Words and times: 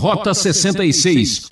Rota 0.00 0.32
66. 0.32 1.42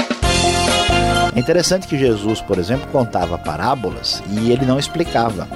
É 1.36 1.38
interessante 1.38 1.86
que 1.86 1.98
Jesus, 1.98 2.40
por 2.40 2.58
exemplo, 2.58 2.88
contava 2.90 3.36
parábolas 3.36 4.22
e 4.26 4.50
ele 4.50 4.64
não 4.64 4.78
explicava. 4.78 5.46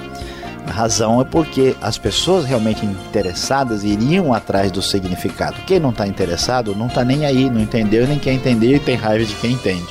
A 0.67 0.71
razão 0.71 1.19
é 1.19 1.23
porque 1.23 1.75
as 1.81 1.97
pessoas 1.97 2.45
realmente 2.45 2.85
interessadas 2.85 3.83
iriam 3.83 4.31
atrás 4.31 4.71
do 4.71 4.79
significado. 4.79 5.57
Quem 5.65 5.79
não 5.79 5.89
está 5.89 6.05
interessado 6.05 6.75
não 6.75 6.85
está 6.85 7.03
nem 7.03 7.25
aí, 7.25 7.49
não 7.49 7.59
entendeu, 7.59 8.07
nem 8.07 8.19
quer 8.19 8.33
entender 8.33 8.75
e 8.75 8.79
tem 8.79 8.95
raiva 8.95 9.25
de 9.25 9.33
quem 9.37 9.53
entende. 9.53 9.89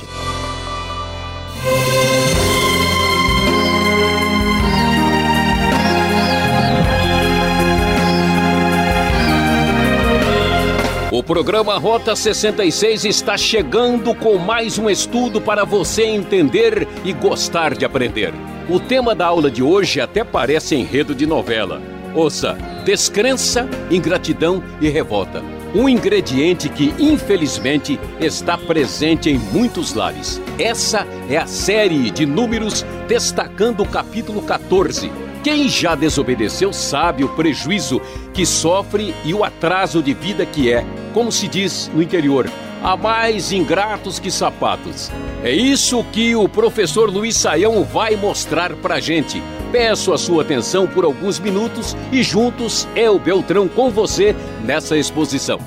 O 11.23 11.25
programa 11.25 11.77
Rota 11.77 12.17
66 12.17 13.05
está 13.05 13.37
chegando 13.37 14.13
com 14.13 14.37
mais 14.37 14.77
um 14.77 14.89
estudo 14.89 15.39
para 15.39 15.63
você 15.63 16.03
entender 16.03 16.85
e 17.05 17.13
gostar 17.13 17.75
de 17.75 17.85
aprender. 17.85 18.33
O 18.69 18.77
tema 18.77 19.15
da 19.15 19.27
aula 19.27 19.49
de 19.49 19.63
hoje 19.63 20.01
até 20.01 20.21
parece 20.25 20.75
enredo 20.75 21.15
de 21.15 21.25
novela. 21.25 21.81
Ouça: 22.13 22.57
descrença, 22.83 23.69
ingratidão 23.89 24.61
e 24.81 24.89
revolta. 24.89 25.41
Um 25.73 25.87
ingrediente 25.87 26.67
que, 26.67 26.93
infelizmente, 26.99 27.97
está 28.19 28.57
presente 28.57 29.29
em 29.29 29.37
muitos 29.37 29.93
lares. 29.93 30.41
Essa 30.59 31.07
é 31.29 31.37
a 31.37 31.47
série 31.47 32.11
de 32.11 32.25
números 32.25 32.85
destacando 33.07 33.81
o 33.81 33.87
capítulo 33.87 34.41
14 34.41 35.09
quem 35.43 35.67
já 35.67 35.93
desobedeceu 35.93 36.71
sabe 36.71 37.23
o 37.23 37.29
prejuízo 37.29 38.01
que 38.33 38.45
sofre 38.45 39.13
e 39.25 39.33
o 39.33 39.43
atraso 39.43 40.01
de 40.01 40.13
vida 40.13 40.45
que 40.45 40.71
é, 40.71 40.85
como 41.13 41.33
se 41.33 41.49
diz 41.49 41.91
no 41.93 42.01
interior, 42.01 42.49
há 42.81 42.95
mais 42.95 43.51
ingratos 43.51 44.19
que 44.19 44.31
sapatos. 44.31 45.11
É 45.43 45.51
isso 45.51 46.01
que 46.13 46.33
o 46.33 46.47
professor 46.47 47.09
Luiz 47.09 47.35
Saião 47.35 47.83
vai 47.83 48.15
mostrar 48.15 48.73
pra 48.75 49.01
gente. 49.01 49.43
Peço 49.69 50.13
a 50.13 50.17
sua 50.17 50.43
atenção 50.43 50.87
por 50.87 51.03
alguns 51.03 51.39
minutos 51.39 51.97
e 52.11 52.23
juntos 52.23 52.87
é 52.95 53.09
o 53.09 53.19
Beltrão 53.19 53.67
com 53.67 53.89
você 53.89 54.33
nessa 54.63 54.97
exposição. 54.97 55.59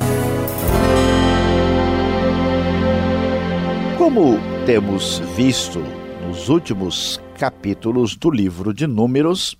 Como 3.98 4.38
temos 4.64 5.20
visto 5.36 5.84
nos 6.26 6.48
últimos 6.48 7.20
capítulos 7.36 8.16
do 8.16 8.30
livro 8.30 8.72
de 8.72 8.86
Números, 8.86 9.56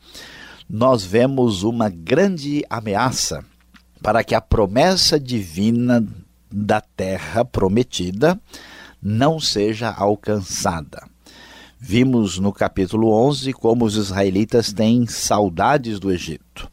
nós 0.68 1.04
vemos 1.04 1.62
uma 1.62 1.90
grande 1.90 2.64
ameaça 2.70 3.44
para 4.02 4.24
que 4.24 4.34
a 4.34 4.40
promessa 4.40 5.20
divina 5.20 6.04
da 6.50 6.80
terra 6.80 7.44
prometida 7.44 8.40
não 9.02 9.38
seja 9.38 9.90
alcançada. 9.90 11.06
Vimos 11.78 12.38
no 12.38 12.52
capítulo 12.52 13.12
11 13.12 13.52
como 13.52 13.84
os 13.84 13.96
israelitas 13.96 14.72
têm 14.72 15.06
saudades 15.06 16.00
do 16.00 16.10
Egito. 16.10 16.70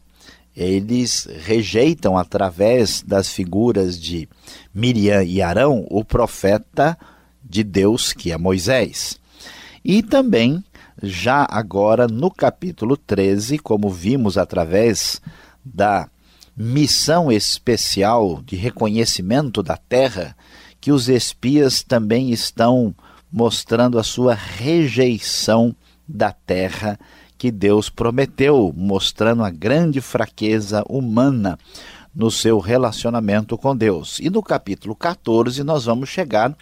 Eles 0.56 1.28
rejeitam, 1.44 2.16
através 2.16 3.02
das 3.02 3.28
figuras 3.28 4.00
de 4.00 4.28
Miriam 4.72 5.22
e 5.22 5.42
Arão, 5.42 5.86
o 5.90 6.04
profeta 6.04 6.96
de 7.42 7.62
Deus, 7.62 8.12
que 8.12 8.32
é 8.32 8.38
Moisés. 8.38 9.18
E 9.84 10.02
também 10.02 10.64
já 11.02 11.46
agora 11.50 12.06
no 12.06 12.30
capítulo 12.30 12.96
13, 12.96 13.58
como 13.58 13.90
vimos 13.90 14.38
através 14.38 15.20
da 15.64 16.08
missão 16.56 17.32
especial 17.32 18.40
de 18.44 18.56
reconhecimento 18.56 19.62
da 19.62 19.76
terra, 19.76 20.36
que 20.80 20.92
os 20.92 21.08
espias 21.08 21.82
também 21.82 22.30
estão 22.30 22.94
mostrando 23.32 23.98
a 23.98 24.02
sua 24.02 24.34
rejeição 24.34 25.74
da 26.06 26.30
terra 26.30 26.98
que 27.36 27.50
Deus 27.50 27.90
prometeu, 27.90 28.72
mostrando 28.76 29.42
a 29.42 29.50
grande 29.50 30.00
fraqueza 30.00 30.84
humana 30.88 31.58
no 32.14 32.30
seu 32.30 32.58
relacionamento 32.60 33.58
com 33.58 33.76
Deus. 33.76 34.18
E 34.20 34.30
no 34.30 34.42
capítulo 34.42 34.94
14 34.94 35.64
nós 35.64 35.84
vamos 35.84 36.08
chegar 36.08 36.56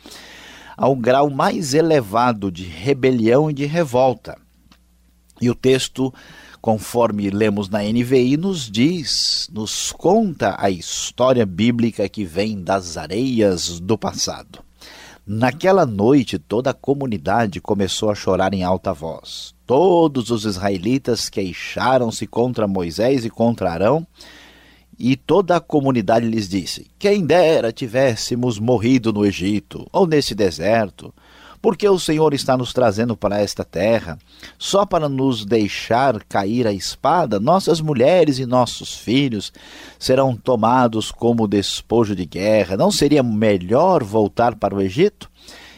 ao 0.76 0.94
grau 0.96 1.30
mais 1.30 1.74
elevado 1.74 2.50
de 2.50 2.64
rebelião 2.64 3.50
e 3.50 3.54
de 3.54 3.64
revolta. 3.66 4.36
E 5.40 5.50
o 5.50 5.54
texto, 5.54 6.12
conforme 6.60 7.30
lemos 7.30 7.68
na 7.68 7.82
NVI, 7.82 8.36
nos 8.36 8.70
diz, 8.70 9.48
nos 9.52 9.92
conta 9.92 10.54
a 10.58 10.70
história 10.70 11.44
bíblica 11.44 12.08
que 12.08 12.24
vem 12.24 12.62
das 12.62 12.96
areias 12.96 13.80
do 13.80 13.98
passado. 13.98 14.60
Naquela 15.26 15.86
noite, 15.86 16.38
toda 16.38 16.70
a 16.70 16.74
comunidade 16.74 17.60
começou 17.60 18.10
a 18.10 18.14
chorar 18.14 18.52
em 18.52 18.64
alta 18.64 18.92
voz. 18.92 19.54
Todos 19.64 20.30
os 20.30 20.44
israelitas 20.44 21.28
queixaram-se 21.28 22.26
contra 22.26 22.66
Moisés 22.66 23.24
e 23.24 23.30
contra 23.30 23.72
Arão 23.72 24.06
e 24.98 25.16
toda 25.16 25.56
a 25.56 25.60
comunidade 25.60 26.26
lhes 26.26 26.48
disse: 26.48 26.86
Quem 26.98 27.24
dera 27.24 27.72
tivéssemos 27.72 28.58
morrido 28.58 29.12
no 29.12 29.24
Egito 29.26 29.86
ou 29.92 30.06
nesse 30.06 30.34
deserto, 30.34 31.12
porque 31.62 31.88
o 31.88 31.98
Senhor 31.98 32.34
está 32.34 32.56
nos 32.56 32.72
trazendo 32.72 33.16
para 33.16 33.40
esta 33.40 33.64
terra, 33.64 34.18
só 34.58 34.84
para 34.84 35.08
nos 35.08 35.44
deixar 35.46 36.22
cair 36.24 36.66
a 36.66 36.72
espada, 36.72 37.38
nossas 37.38 37.80
mulheres 37.80 38.40
e 38.40 38.44
nossos 38.44 38.96
filhos 38.96 39.52
serão 39.96 40.36
tomados 40.36 41.12
como 41.12 41.46
despojo 41.46 42.16
de 42.16 42.26
guerra. 42.26 42.76
Não 42.76 42.90
seria 42.90 43.22
melhor 43.22 44.02
voltar 44.02 44.56
para 44.56 44.74
o 44.74 44.80
Egito? 44.80 45.30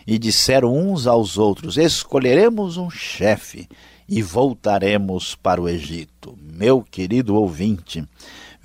E 0.06 0.18
disseram 0.18 0.74
uns 0.74 1.06
aos 1.06 1.36
outros: 1.36 1.76
Escolheremos 1.76 2.78
um 2.78 2.88
chefe 2.90 3.68
e 4.08 4.22
voltaremos 4.22 5.34
para 5.34 5.60
o 5.60 5.68
Egito. 5.68 6.36
Meu 6.40 6.82
querido 6.82 7.34
ouvinte, 7.34 8.06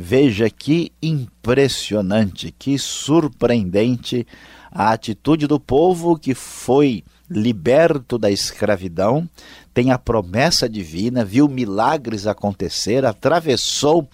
Veja 0.01 0.49
que 0.49 0.93
impressionante, 1.03 2.55
que 2.57 2.79
surpreendente 2.79 4.25
a 4.71 4.93
atitude 4.93 5.45
do 5.45 5.59
povo 5.59 6.17
que 6.17 6.33
foi 6.33 7.03
liberto 7.29 8.17
da 8.17 8.31
escravidão, 8.31 9.29
tem 9.73 9.91
a 9.91 9.99
promessa 9.99 10.69
divina, 10.69 11.25
viu 11.25 11.49
milagres 11.49 12.25
acontecer, 12.25 13.03
atravessou 13.03 14.07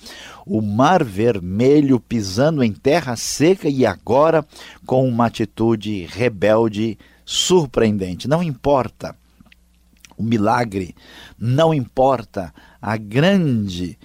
o 0.43 0.59
Mar 0.59 1.03
Vermelho 1.03 1.99
pisando 1.99 2.63
em 2.63 2.73
terra 2.73 3.15
seca 3.15 3.69
e 3.69 3.85
agora 3.85 4.43
com 4.87 5.07
uma 5.07 5.27
atitude 5.27 6.07
rebelde 6.09 6.97
surpreendente. 7.23 8.27
Não 8.27 8.41
importa 8.41 9.15
o 10.17 10.23
milagre, 10.23 10.95
não 11.37 11.71
importa 11.71 12.51
a 12.81 12.97
grande 12.97 13.99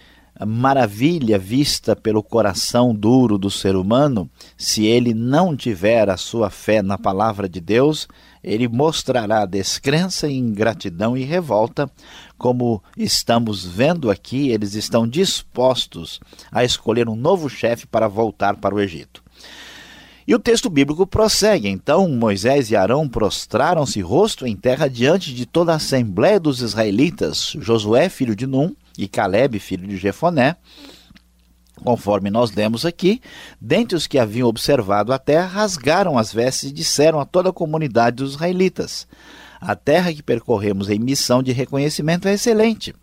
maravilha 0.46 1.38
vista 1.38 1.94
pelo 1.94 2.22
coração 2.22 2.94
duro 2.94 3.36
do 3.36 3.50
ser 3.50 3.76
humano, 3.76 4.28
se 4.56 4.86
ele 4.86 5.12
não 5.12 5.56
tiver 5.56 6.08
a 6.08 6.16
sua 6.16 6.48
fé 6.48 6.82
na 6.82 6.96
palavra 6.96 7.48
de 7.48 7.60
Deus, 7.60 8.08
ele 8.42 8.66
mostrará 8.66 9.44
descrença, 9.44 10.30
ingratidão 10.30 11.16
e 11.16 11.24
revolta, 11.24 11.90
como 12.38 12.82
estamos 12.96 13.66
vendo 13.66 14.10
aqui, 14.10 14.48
eles 14.48 14.74
estão 14.74 15.06
dispostos 15.06 16.20
a 16.50 16.64
escolher 16.64 17.08
um 17.08 17.16
novo 17.16 17.50
chefe 17.50 17.86
para 17.86 18.08
voltar 18.08 18.56
para 18.56 18.74
o 18.74 18.80
Egito. 18.80 19.22
E 20.26 20.34
o 20.34 20.38
texto 20.38 20.70
bíblico 20.70 21.06
prossegue. 21.06 21.68
Então 21.68 22.08
Moisés 22.08 22.70
e 22.70 22.76
Arão 22.76 23.08
prostraram-se 23.08 24.00
rosto 24.00 24.46
em 24.46 24.54
terra 24.54 24.88
diante 24.88 25.34
de 25.34 25.44
toda 25.44 25.72
a 25.72 25.76
assembléia 25.76 26.38
dos 26.38 26.60
israelitas. 26.60 27.56
Josué, 27.58 28.08
filho 28.08 28.36
de 28.36 28.46
Num, 28.46 28.72
e 29.05 29.09
Caleb, 29.09 29.59
filho 29.59 29.87
de 29.87 29.97
Jefoné, 29.97 30.56
conforme 31.83 32.31
nós 32.31 32.53
lemos 32.53 32.84
aqui, 32.84 33.21
dentre 33.61 33.97
os 33.97 34.06
que 34.06 34.19
haviam 34.19 34.49
observado 34.49 35.12
a 35.12 35.19
terra, 35.19 35.47
rasgaram 35.47 36.19
as 36.19 36.33
vestes 36.33 36.71
e 36.71 36.72
disseram 36.72 37.21
a 37.21 37.25
toda 37.25 37.50
a 37.50 37.53
comunidade 37.53 38.17
dos 38.17 38.35
israelitas: 38.35 39.06
A 39.61 39.75
terra 39.75 40.12
que 40.12 40.23
percorremos 40.23 40.88
em 40.91 40.99
missão 40.99 41.43
de 41.43 41.52
reconhecimento 41.52 42.29
é 42.29 42.35
excelente. 42.35 42.94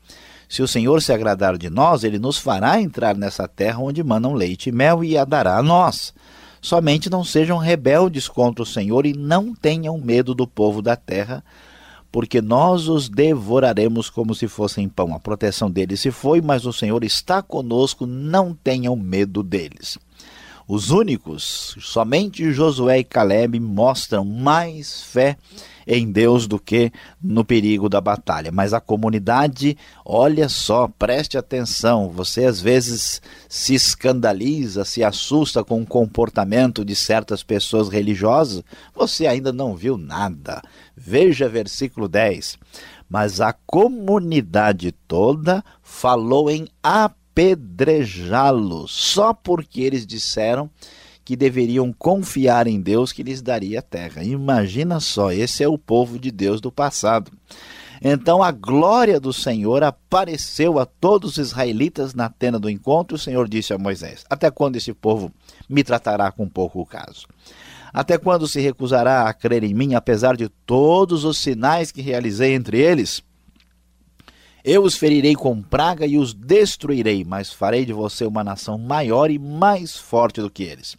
Se 0.50 0.62
o 0.62 0.68
Senhor 0.68 1.02
se 1.02 1.12
agradar 1.12 1.58
de 1.58 1.70
nós, 1.70 2.04
ele 2.04 2.18
nos 2.18 2.38
fará 2.38 2.80
entrar 2.80 3.18
nessa 3.18 3.48
terra 3.48 3.80
onde 3.80 4.04
manam 4.04 4.34
leite 4.34 4.70
e 4.70 4.72
mel 4.72 5.04
e 5.04 5.18
a 5.18 5.26
dará 5.26 5.58
a 5.58 5.64
nós. 5.64 6.14
Somente 6.62 7.10
não 7.10 7.24
sejam 7.24 7.58
rebeldes 7.58 8.28
contra 8.28 8.64
o 8.64 8.66
Senhor 8.66 9.06
e 9.06 9.14
não 9.14 9.54
tenham 9.54 9.98
medo 9.98 10.34
do 10.34 10.48
povo 10.48 10.82
da 10.82 10.96
terra, 10.96 11.44
porque 12.12 12.42
nós 12.42 12.88
os 12.88 13.10
devoraremos 13.10 14.10
como 14.10 14.34
se 14.34 14.48
fossem 14.48 14.88
pão. 14.88 15.14
A 15.14 15.20
proteção 15.20 15.70
deles 15.70 16.00
se 16.00 16.12
foi, 16.12 16.42
mas 16.42 16.66
o 16.66 16.74
Senhor 16.74 17.04
está 17.04 17.42
conosco, 17.42 18.06
não 18.06 18.54
tenham 18.54 18.96
medo 18.96 19.44
deles. 19.44 19.98
Os 20.68 20.92
únicos, 20.92 21.78
somente 21.80 22.52
Josué 22.52 23.00
e 23.00 23.04
Caleb 23.04 23.60
mostram 23.60 24.26
mais 24.26 25.02
fé 25.02 25.38
em 25.88 26.12
Deus 26.12 26.46
do 26.46 26.60
que 26.60 26.92
no 27.24 27.46
perigo 27.46 27.88
da 27.88 28.02
batalha. 28.02 28.52
Mas 28.52 28.74
a 28.74 28.82
comunidade, 28.82 29.78
olha 30.06 30.50
só, 30.50 30.90
preste 31.00 31.38
atenção. 31.38 32.10
Você 32.10 32.44
às 32.44 32.60
vezes 32.60 33.22
se 33.48 33.74
escandaliza, 33.74 34.84
se 34.84 35.02
assusta 35.02 35.64
com 35.64 35.82
o 35.82 35.88
comportamento 35.88 36.84
de 36.84 36.94
certas 36.94 37.42
pessoas 37.42 37.88
religiosas. 37.88 38.62
Você 38.94 39.26
ainda 39.26 39.54
não 39.54 39.74
viu 39.74 39.98
nada. 39.98 40.62
Veja 40.96 41.48
versículo 41.48 42.10
10. 42.10 42.58
Mas 43.10 43.40
a 43.40 43.54
comunidade 43.54 44.92
toda 45.08 45.64
falou 45.82 46.52
em 46.52 46.68
apedrejá-los, 46.84 48.92
só 48.92 49.34
porque 49.34 49.80
eles 49.80 50.06
disseram 50.06 50.70
que 51.28 51.36
deveriam 51.36 51.92
confiar 51.92 52.68
em 52.68 52.80
Deus 52.80 53.12
que 53.12 53.22
lhes 53.22 53.42
daria 53.42 53.80
a 53.80 53.82
terra. 53.82 54.24
Imagina 54.24 55.02
só, 55.02 55.30
esse 55.30 55.62
é 55.62 55.68
o 55.68 55.78
povo 55.78 56.18
de 56.18 56.32
Deus 56.32 56.62
do 56.62 56.72
passado. 56.72 57.30
Então 58.02 58.42
a 58.42 58.50
glória 58.50 59.20
do 59.20 59.34
Senhor 59.34 59.84
apareceu 59.84 60.80
a 60.80 60.86
todos 60.86 61.32
os 61.32 61.38
israelitas 61.38 62.14
na 62.14 62.30
tenda 62.30 62.58
do 62.58 62.70
encontro. 62.70 63.18
O 63.18 63.20
Senhor 63.20 63.50
disse 63.50 63.74
a 63.74 63.78
Moisés: 63.78 64.24
Até 64.30 64.50
quando 64.50 64.78
esse 64.78 64.94
povo 64.94 65.30
me 65.68 65.84
tratará 65.84 66.32
com 66.32 66.48
pouco 66.48 66.86
caso? 66.86 67.28
Até 67.92 68.18
quando 68.18 68.48
se 68.48 68.62
recusará 68.62 69.28
a 69.28 69.34
crer 69.34 69.66
em 69.66 69.74
mim, 69.74 69.96
apesar 69.96 70.38
de 70.38 70.48
todos 70.48 71.26
os 71.26 71.38
sinais 71.38 71.92
que 71.92 72.02
realizei 72.02 72.54
entre 72.54 72.80
eles? 72.80 73.22
Eu 74.64 74.82
os 74.82 74.96
ferirei 74.96 75.36
com 75.36 75.62
praga 75.62 76.06
e 76.06 76.18
os 76.18 76.34
destruirei, 76.34 77.26
mas 77.26 77.52
farei 77.52 77.84
de 77.84 77.92
você 77.92 78.26
uma 78.26 78.46
nação 78.46 78.78
maior 78.78 79.30
e 79.30 79.38
mais 79.38 79.98
forte 79.98 80.40
do 80.40 80.50
que 80.50 80.64
eles. 80.64 80.96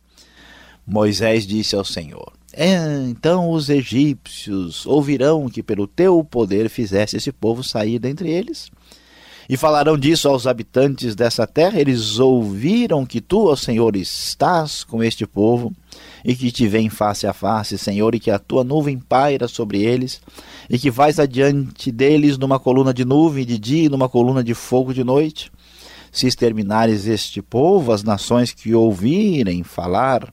Moisés 0.91 1.47
disse 1.47 1.77
ao 1.77 1.85
Senhor: 1.85 2.33
é, 2.51 2.75
Então 3.11 3.51
os 3.51 3.69
egípcios 3.69 4.87
ouvirão 4.87 5.47
que 5.47 5.63
pelo 5.63 5.87
teu 5.87 6.25
poder 6.25 6.71
fizesse 6.71 7.19
esse 7.19 7.31
povo 7.31 7.63
sair 7.63 7.99
dentre 7.99 8.31
eles. 8.31 8.71
E 9.51 9.57
falarão 9.57 9.97
disso 9.99 10.29
aos 10.29 10.47
habitantes 10.47 11.15
dessa 11.15 11.47
terra. 11.47 11.81
Eles 11.81 12.19
ouviram 12.19 13.05
que 13.07 13.21
tu, 13.21 13.47
ó 13.47 13.57
Senhor, 13.57 13.97
estás 13.97 14.85
com 14.85 15.03
este 15.03 15.27
povo 15.27 15.73
e 16.25 16.35
que 16.35 16.51
te 16.51 16.67
vem 16.67 16.91
face 16.91 17.27
a 17.27 17.33
face, 17.33 17.79
Senhor, 17.79 18.15
e 18.15 18.21
que 18.21 18.31
a 18.31 18.39
tua 18.39 18.65
nuvem 18.65 18.99
paira 18.99 19.49
sobre 19.49 19.83
eles 19.83 20.21
e 20.69 20.79
que 20.79 20.91
vais 20.91 21.19
adiante 21.19 21.91
deles 21.91 22.37
numa 22.37 22.59
coluna 22.59 22.93
de 22.93 23.05
nuvem 23.05 23.45
de 23.45 23.59
dia 23.59 23.85
e 23.85 23.89
numa 23.89 24.09
coluna 24.09 24.43
de 24.43 24.53
fogo 24.55 24.93
de 24.93 25.05
noite. 25.05 25.51
Se 26.11 26.27
exterminares 26.27 27.07
este 27.07 27.41
povo, 27.41 27.93
as 27.93 28.03
nações 28.03 28.53
que 28.53 28.75
ouvirem 28.75 29.63
falar 29.63 30.33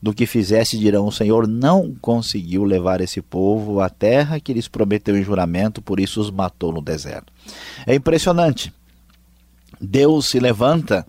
do 0.00 0.12
que 0.12 0.26
fizesse, 0.26 0.78
dirão: 0.78 1.06
O 1.06 1.12
Senhor 1.12 1.46
não 1.46 1.94
conseguiu 2.00 2.64
levar 2.64 3.00
esse 3.00 3.20
povo 3.20 3.80
à 3.80 3.88
terra 3.88 4.40
que 4.40 4.52
lhes 4.52 4.68
prometeu 4.68 5.16
em 5.16 5.22
juramento, 5.22 5.82
por 5.82 6.00
isso 6.00 6.20
os 6.20 6.30
matou 6.30 6.72
no 6.72 6.82
deserto. 6.82 7.32
É 7.86 7.94
impressionante. 7.94 8.72
Deus 9.80 10.26
se 10.26 10.38
levanta 10.38 11.06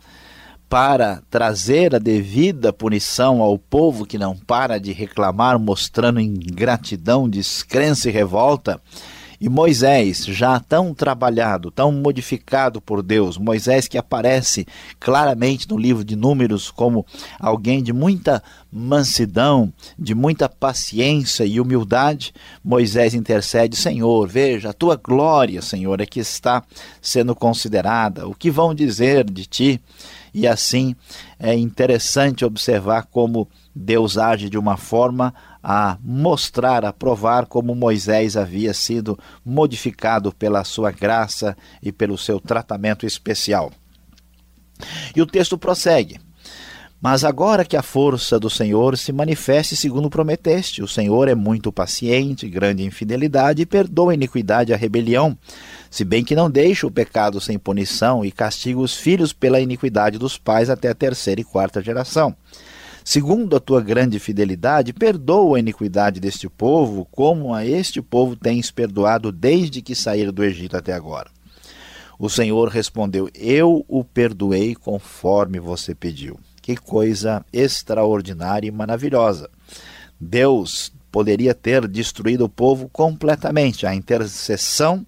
para 0.69 1.21
trazer 1.29 1.95
a 1.95 1.99
devida 1.99 2.73
punição 2.73 3.41
ao 3.41 3.57
povo 3.57 4.05
que 4.05 4.17
não 4.17 4.35
para 4.35 4.77
de 4.77 4.91
reclamar, 4.91 5.57
mostrando 5.57 6.19
ingratidão, 6.19 7.29
descrença 7.29 8.09
e 8.09 8.11
revolta. 8.11 8.81
E 9.39 9.47
Moisés, 9.47 10.25
já 10.25 10.59
tão 10.59 10.95
trabalhado, 10.95 11.69
tão 11.69 11.91
modificado 11.91 12.81
por 12.81 13.03
Deus, 13.03 13.37
Moisés 13.37 13.87
que 13.87 13.97
aparece 13.97 14.65
claramente 14.99 15.69
no 15.69 15.77
livro 15.77 16.03
de 16.03 16.15
Números 16.15 16.71
como 16.71 17.05
alguém 17.39 17.83
de 17.83 17.93
muita 17.93 18.41
mansidão, 18.71 19.71
de 19.97 20.15
muita 20.15 20.49
paciência 20.49 21.45
e 21.45 21.61
humildade, 21.61 22.33
Moisés 22.63 23.13
intercede: 23.13 23.75
Senhor, 23.75 24.27
veja, 24.27 24.71
a 24.71 24.73
tua 24.73 24.95
glória, 24.95 25.61
Senhor, 25.61 26.01
é 26.01 26.05
que 26.05 26.19
está 26.19 26.63
sendo 26.99 27.35
considerada. 27.35 28.27
O 28.27 28.33
que 28.33 28.49
vão 28.49 28.73
dizer 28.73 29.23
de 29.23 29.45
ti? 29.45 29.81
E 30.33 30.47
assim 30.47 30.95
é 31.39 31.55
interessante 31.55 32.43
observar 32.43 33.07
como 33.11 33.47
Deus 33.73 34.17
age 34.17 34.49
de 34.49 34.57
uma 34.57 34.77
forma 34.77 35.33
a 35.69 35.97
mostrar, 36.01 36.85
a 36.85 36.93
provar 36.93 37.45
como 37.45 37.75
Moisés 37.75 38.37
havia 38.37 38.73
sido 38.73 39.19
modificado 39.43 40.31
pela 40.31 40.63
sua 40.63 40.91
graça 40.91 41.57
e 41.83 41.91
pelo 41.91 42.17
seu 42.17 42.39
tratamento 42.39 43.05
especial. 43.05 43.69
E 45.13 45.21
o 45.21 45.25
texto 45.25 45.57
prossegue. 45.57 46.21
Mas 47.01 47.25
agora 47.25 47.65
que 47.65 47.75
a 47.75 47.81
força 47.81 48.39
do 48.39 48.49
Senhor 48.49 48.97
se 48.97 49.11
manifeste 49.11 49.75
segundo 49.75 50.09
prometeste, 50.09 50.81
o 50.81 50.87
Senhor 50.87 51.27
é 51.27 51.35
muito 51.35 51.69
paciente, 51.69 52.47
grande 52.47 52.83
em 52.83 52.89
fidelidade 52.89 53.61
e 53.61 53.65
perdoa 53.65 54.13
a 54.13 54.15
iniquidade 54.15 54.71
e 54.71 54.73
a 54.73 54.77
rebelião, 54.77 55.37
se 55.91 56.05
bem 56.05 56.23
que 56.23 56.33
não 56.33 56.49
deixa 56.49 56.87
o 56.87 56.91
pecado 56.91 57.41
sem 57.41 57.59
punição 57.59 58.23
e 58.23 58.31
castiga 58.31 58.79
os 58.79 58.95
filhos 58.95 59.33
pela 59.33 59.59
iniquidade 59.59 60.17
dos 60.17 60.37
pais 60.37 60.69
até 60.69 60.87
a 60.87 60.95
terceira 60.95 61.41
e 61.41 61.43
quarta 61.43 61.81
geração. 61.81 62.33
Segundo 63.09 63.55
a 63.55 63.59
tua 63.61 63.79
grande 63.79 64.19
fidelidade, 64.19 64.91
perdoa 64.91 65.55
a 65.55 65.59
iniquidade 65.61 66.19
deste 66.19 66.49
povo, 66.49 67.07
como 67.09 67.53
a 67.53 67.65
este 67.65 68.01
povo 68.01 68.35
tens 68.35 68.69
perdoado 68.69 69.31
desde 69.31 69.81
que 69.81 69.95
saíram 69.95 70.33
do 70.33 70.43
Egito 70.43 70.75
até 70.75 70.91
agora. 70.91 71.31
O 72.19 72.29
Senhor 72.29 72.67
respondeu: 72.67 73.29
Eu 73.33 73.85
o 73.87 74.03
perdoei 74.03 74.75
conforme 74.75 75.57
você 75.57 75.95
pediu. 75.95 76.37
Que 76.61 76.75
coisa 76.75 77.45
extraordinária 77.53 78.67
e 78.67 78.71
maravilhosa. 78.71 79.49
Deus 80.19 80.91
poderia 81.09 81.53
ter 81.53 81.87
destruído 81.87 82.43
o 82.43 82.49
povo 82.49 82.89
completamente. 82.89 83.87
A 83.87 83.95
intercessão 83.95 85.07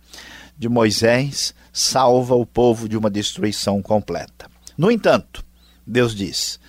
de 0.57 0.69
Moisés 0.69 1.53
salva 1.73 2.33
o 2.33 2.45
povo 2.45 2.87
de 2.87 2.95
uma 2.95 3.09
destruição 3.09 3.81
completa. 3.81 4.49
No 4.77 4.89
entanto, 4.89 5.43
Deus 5.85 6.15
diz: 6.15 6.61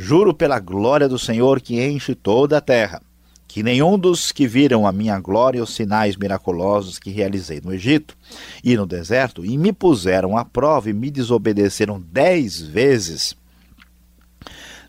Juro 0.00 0.32
pela 0.32 0.60
glória 0.60 1.08
do 1.08 1.18
Senhor 1.18 1.60
que 1.60 1.84
enche 1.84 2.14
toda 2.14 2.58
a 2.58 2.60
terra, 2.60 3.02
que 3.48 3.64
nenhum 3.64 3.98
dos 3.98 4.30
que 4.30 4.46
viram 4.46 4.86
a 4.86 4.92
minha 4.92 5.18
glória 5.18 5.60
os 5.60 5.74
sinais 5.74 6.16
miraculosos 6.16 7.00
que 7.00 7.10
realizei 7.10 7.60
no 7.60 7.74
Egito 7.74 8.16
e 8.62 8.76
no 8.76 8.86
deserto, 8.86 9.44
e 9.44 9.58
me 9.58 9.72
puseram 9.72 10.36
à 10.36 10.44
prova 10.44 10.88
e 10.88 10.92
me 10.92 11.10
desobedeceram 11.10 12.00
dez 12.00 12.60
vezes, 12.60 13.36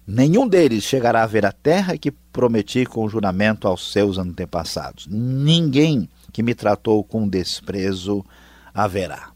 nenhum 0.06 0.48
deles 0.48 0.84
chegará 0.84 1.24
a 1.24 1.28
ver 1.28 1.44
a 1.44 1.52
terra 1.52 1.98
que 1.98 2.12
prometi 2.12 2.86
com 2.86 3.10
juramento 3.10 3.68
aos 3.68 3.92
seus 3.92 4.20
antepassados. 4.20 5.08
Ninguém 5.10 6.08
que 6.32 6.44
me 6.44 6.54
tratou 6.54 7.04
com 7.04 7.28
desprezo 7.28 8.24
haverá. 8.72 9.32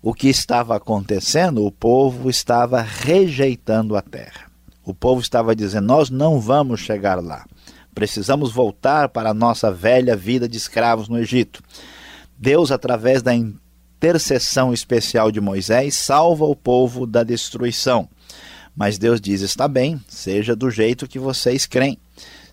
O 0.00 0.14
que 0.14 0.28
estava 0.28 0.76
acontecendo? 0.76 1.62
O 1.66 1.70
povo 1.70 2.30
estava 2.30 2.80
rejeitando 2.80 3.94
a 3.94 4.00
terra. 4.00 4.47
O 4.88 4.94
povo 4.94 5.20
estava 5.20 5.54
dizendo: 5.54 5.86
Nós 5.86 6.08
não 6.08 6.40
vamos 6.40 6.80
chegar 6.80 7.22
lá. 7.22 7.44
Precisamos 7.94 8.50
voltar 8.50 9.10
para 9.10 9.28
a 9.28 9.34
nossa 9.34 9.70
velha 9.70 10.16
vida 10.16 10.48
de 10.48 10.56
escravos 10.56 11.10
no 11.10 11.18
Egito. 11.18 11.62
Deus, 12.38 12.72
através 12.72 13.20
da 13.20 13.34
intercessão 13.34 14.72
especial 14.72 15.30
de 15.30 15.42
Moisés, 15.42 15.94
salva 15.94 16.46
o 16.46 16.56
povo 16.56 17.06
da 17.06 17.22
destruição. 17.22 18.08
Mas 18.74 18.96
Deus 18.96 19.20
diz: 19.20 19.42
Está 19.42 19.68
bem, 19.68 20.00
seja 20.08 20.56
do 20.56 20.70
jeito 20.70 21.06
que 21.06 21.18
vocês 21.18 21.66
creem. 21.66 21.98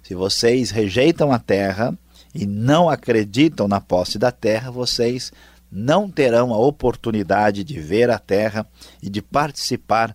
Se 0.04 0.14
vocês 0.14 0.72
rejeitam 0.72 1.32
a 1.32 1.40
terra 1.40 1.98
e 2.34 2.46
não 2.46 2.90
acreditam 2.90 3.66
na 3.66 3.80
posse 3.80 4.20
da 4.20 4.30
terra, 4.30 4.70
vocês 4.70 5.32
não 5.72 6.10
terão 6.12 6.54
a 6.54 6.58
oportunidade 6.58 7.64
de 7.64 7.80
ver 7.80 8.10
a 8.10 8.20
terra 8.20 8.68
e 9.02 9.10
de 9.10 9.22
participar 9.22 10.14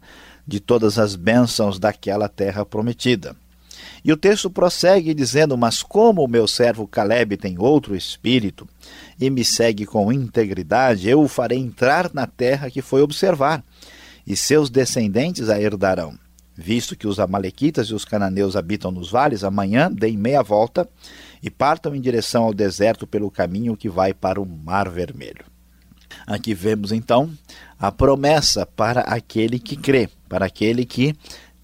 de 0.51 0.59
todas 0.59 0.99
as 0.99 1.15
bênçãos 1.15 1.79
daquela 1.79 2.29
terra 2.29 2.67
prometida. 2.67 3.37
E 4.05 4.13
o 4.13 4.17
texto 4.17 4.51
prossegue 4.51 5.15
dizendo: 5.15 5.57
Mas 5.57 5.81
como 5.81 6.25
o 6.25 6.29
meu 6.29 6.49
servo 6.49 6.89
Caleb 6.89 7.37
tem 7.37 7.57
outro 7.57 7.95
espírito 7.95 8.69
e 9.19 9.31
me 9.31 9.45
segue 9.45 9.87
com 9.87 10.13
integridade, 10.13 11.09
eu 11.09 11.23
o 11.23 11.29
farei 11.29 11.59
entrar 11.59 12.11
na 12.13 12.27
terra 12.27 12.69
que 12.69 12.83
foi 12.83 13.01
observar, 13.01 13.65
e 14.27 14.37
seus 14.37 14.69
descendentes 14.69 15.49
a 15.49 15.61
herdarão. 15.61 16.19
Visto 16.57 16.97
que 16.97 17.07
os 17.07 17.21
Amalequitas 17.21 17.87
e 17.87 17.95
os 17.95 18.05
cananeus 18.05 18.57
habitam 18.57 18.91
nos 18.91 19.11
vales, 19.11 19.45
amanhã 19.45 19.91
deem 19.91 20.17
meia 20.17 20.43
volta 20.43 20.87
e 21.41 21.49
partam 21.49 21.95
em 21.95 22.01
direção 22.01 22.43
ao 22.43 22.53
deserto 22.53 23.07
pelo 23.07 23.31
caminho 23.31 23.77
que 23.77 23.89
vai 23.89 24.13
para 24.13 24.41
o 24.41 24.45
Mar 24.45 24.91
Vermelho. 24.91 25.45
Aqui 26.27 26.55
vemos 26.55 26.93
então 26.93 27.31
a 27.79 27.91
promessa 27.91 28.67
para 28.67 29.01
aquele 29.03 29.59
que 29.59 29.77
crê, 29.77 30.09
para 30.31 30.47
aquele 30.47 30.87
que 30.87 31.15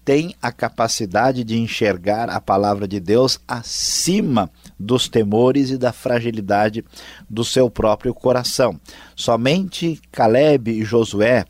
tem 0.03 0.35
a 0.41 0.51
capacidade 0.51 1.43
de 1.43 1.57
enxergar 1.57 2.29
a 2.29 2.39
palavra 2.39 2.87
de 2.87 2.99
Deus 2.99 3.39
acima 3.47 4.49
dos 4.79 5.09
temores 5.09 5.69
e 5.69 5.77
da 5.77 5.91
fragilidade 5.91 6.85
do 7.29 7.43
seu 7.43 7.69
próprio 7.69 8.13
coração. 8.13 8.79
Somente 9.15 9.99
Caleb 10.11 10.71
e 10.71 10.85
Josué 10.85 11.45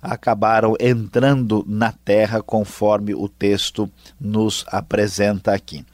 acabaram 0.00 0.76
entrando 0.78 1.64
na 1.66 1.90
terra, 1.90 2.42
conforme 2.42 3.14
o 3.14 3.28
texto 3.28 3.90
nos 4.20 4.64
apresenta 4.68 5.52
aqui. 5.52 5.84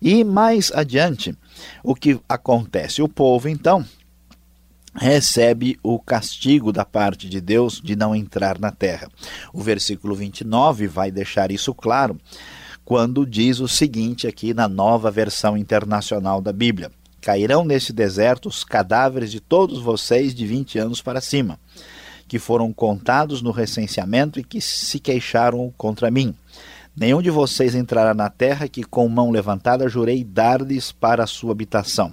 E 0.00 0.24
mais 0.24 0.72
adiante, 0.72 1.36
o 1.82 1.94
que 1.94 2.18
acontece? 2.28 3.02
O 3.02 3.08
povo, 3.08 3.48
então, 3.48 3.84
recebe 4.98 5.78
o 5.82 5.98
castigo 5.98 6.72
da 6.72 6.84
parte 6.84 7.28
de 7.28 7.40
Deus 7.40 7.80
de 7.82 7.94
não 7.94 8.14
entrar 8.14 8.58
na 8.58 8.70
terra. 8.70 9.08
O 9.52 9.62
versículo 9.62 10.14
29 10.14 10.86
vai 10.86 11.10
deixar 11.10 11.50
isso 11.50 11.72
claro 11.72 12.18
quando 12.84 13.24
diz 13.24 13.60
o 13.60 13.68
seguinte 13.68 14.26
aqui 14.26 14.52
na 14.52 14.68
nova 14.68 15.10
versão 15.10 15.56
internacional 15.56 16.40
da 16.40 16.52
Bíblia: 16.52 16.90
Cairão 17.20 17.64
neste 17.64 17.92
deserto 17.92 18.48
os 18.48 18.64
cadáveres 18.64 19.30
de 19.30 19.40
todos 19.40 19.80
vocês 19.80 20.34
de 20.34 20.46
20 20.46 20.78
anos 20.78 21.00
para 21.00 21.20
cima, 21.20 21.58
que 22.26 22.38
foram 22.38 22.72
contados 22.72 23.40
no 23.40 23.52
recenseamento 23.52 24.40
e 24.40 24.44
que 24.44 24.60
se 24.60 24.98
queixaram 24.98 25.72
contra 25.76 26.10
mim. 26.10 26.34
Nenhum 26.96 27.22
de 27.22 27.30
vocês 27.30 27.76
entrará 27.76 28.12
na 28.12 28.28
terra 28.28 28.66
que 28.66 28.82
com 28.82 29.08
mão 29.08 29.30
levantada 29.30 29.88
jurei 29.88 30.24
dar-lhes 30.24 30.90
para 30.90 31.22
a 31.22 31.28
sua 31.28 31.52
habitação 31.52 32.12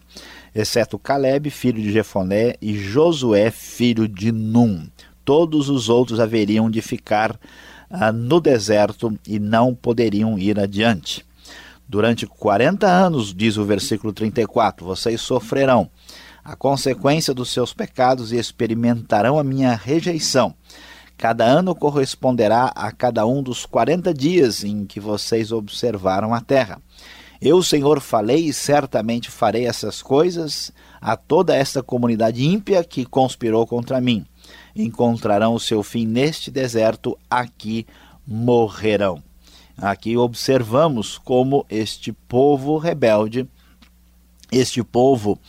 exceto 0.56 0.98
Caleb, 0.98 1.50
filho 1.50 1.82
de 1.82 1.92
Jefoné, 1.92 2.56
e 2.62 2.78
Josué, 2.78 3.52
filho 3.52 4.08
de 4.08 4.32
Num. 4.32 4.88
Todos 5.26 5.70
os 5.70 5.90
outros 5.90 6.20
haveriam 6.20 6.70
de 6.72 6.82
ficar 6.82 7.38
ah, 7.90 8.12
no 8.12 8.40
deserto 8.40 9.20
e 9.28 9.38
não 9.38 9.76
poderiam 9.76 10.40
ir 10.40 10.58
adiante. 10.58 11.26
Durante 11.88 12.26
40 12.26 12.88
anos, 12.88 13.34
diz 13.34 13.58
o 13.58 13.66
versículo 13.66 14.14
34, 14.14 14.86
vocês 14.86 15.22
sofrerão 15.22 15.90
a 16.44 16.56
consequência 16.56 17.34
dos 17.34 17.50
seus 17.50 17.74
pecados 17.74 18.32
e 18.32 18.38
experimentarão 18.38 19.38
a 19.38 19.44
minha 19.44 19.76
rejeição. 19.76 20.56
Cada 21.18 21.44
ano 21.46 21.74
corresponderá 21.74 22.66
a 22.76 22.92
cada 22.92 23.26
um 23.26 23.42
dos 23.42 23.66
40 23.66 24.14
dias 24.14 24.64
em 24.64 24.86
que 24.86 25.00
vocês 25.00 25.52
observaram 25.52 26.34
a 26.34 26.42
terra. 26.42 26.80
Eu, 27.46 27.62
Senhor, 27.62 28.02
falei 28.02 28.48
e 28.48 28.52
certamente 28.52 29.30
farei 29.30 29.68
essas 29.68 30.02
coisas 30.02 30.74
a 31.00 31.16
toda 31.16 31.56
esta 31.56 31.84
comunidade 31.84 32.44
ímpia 32.44 32.84
que 32.84 33.06
conspirou 33.06 33.68
contra 33.68 34.02
mim. 34.02 34.26
Encontrarão 34.76 35.54
o 35.54 35.60
seu 35.60 35.84
fim 35.84 36.08
neste 36.08 36.50
deserto, 36.50 37.16
aqui 37.30 37.86
morrerão. 38.26 39.22
Aqui 39.78 40.18
observamos 40.18 41.20
como 41.20 41.64
este 41.70 42.12
povo 42.12 42.80
rebelde, 42.80 43.48
este 44.52 44.84
povo 44.84 45.40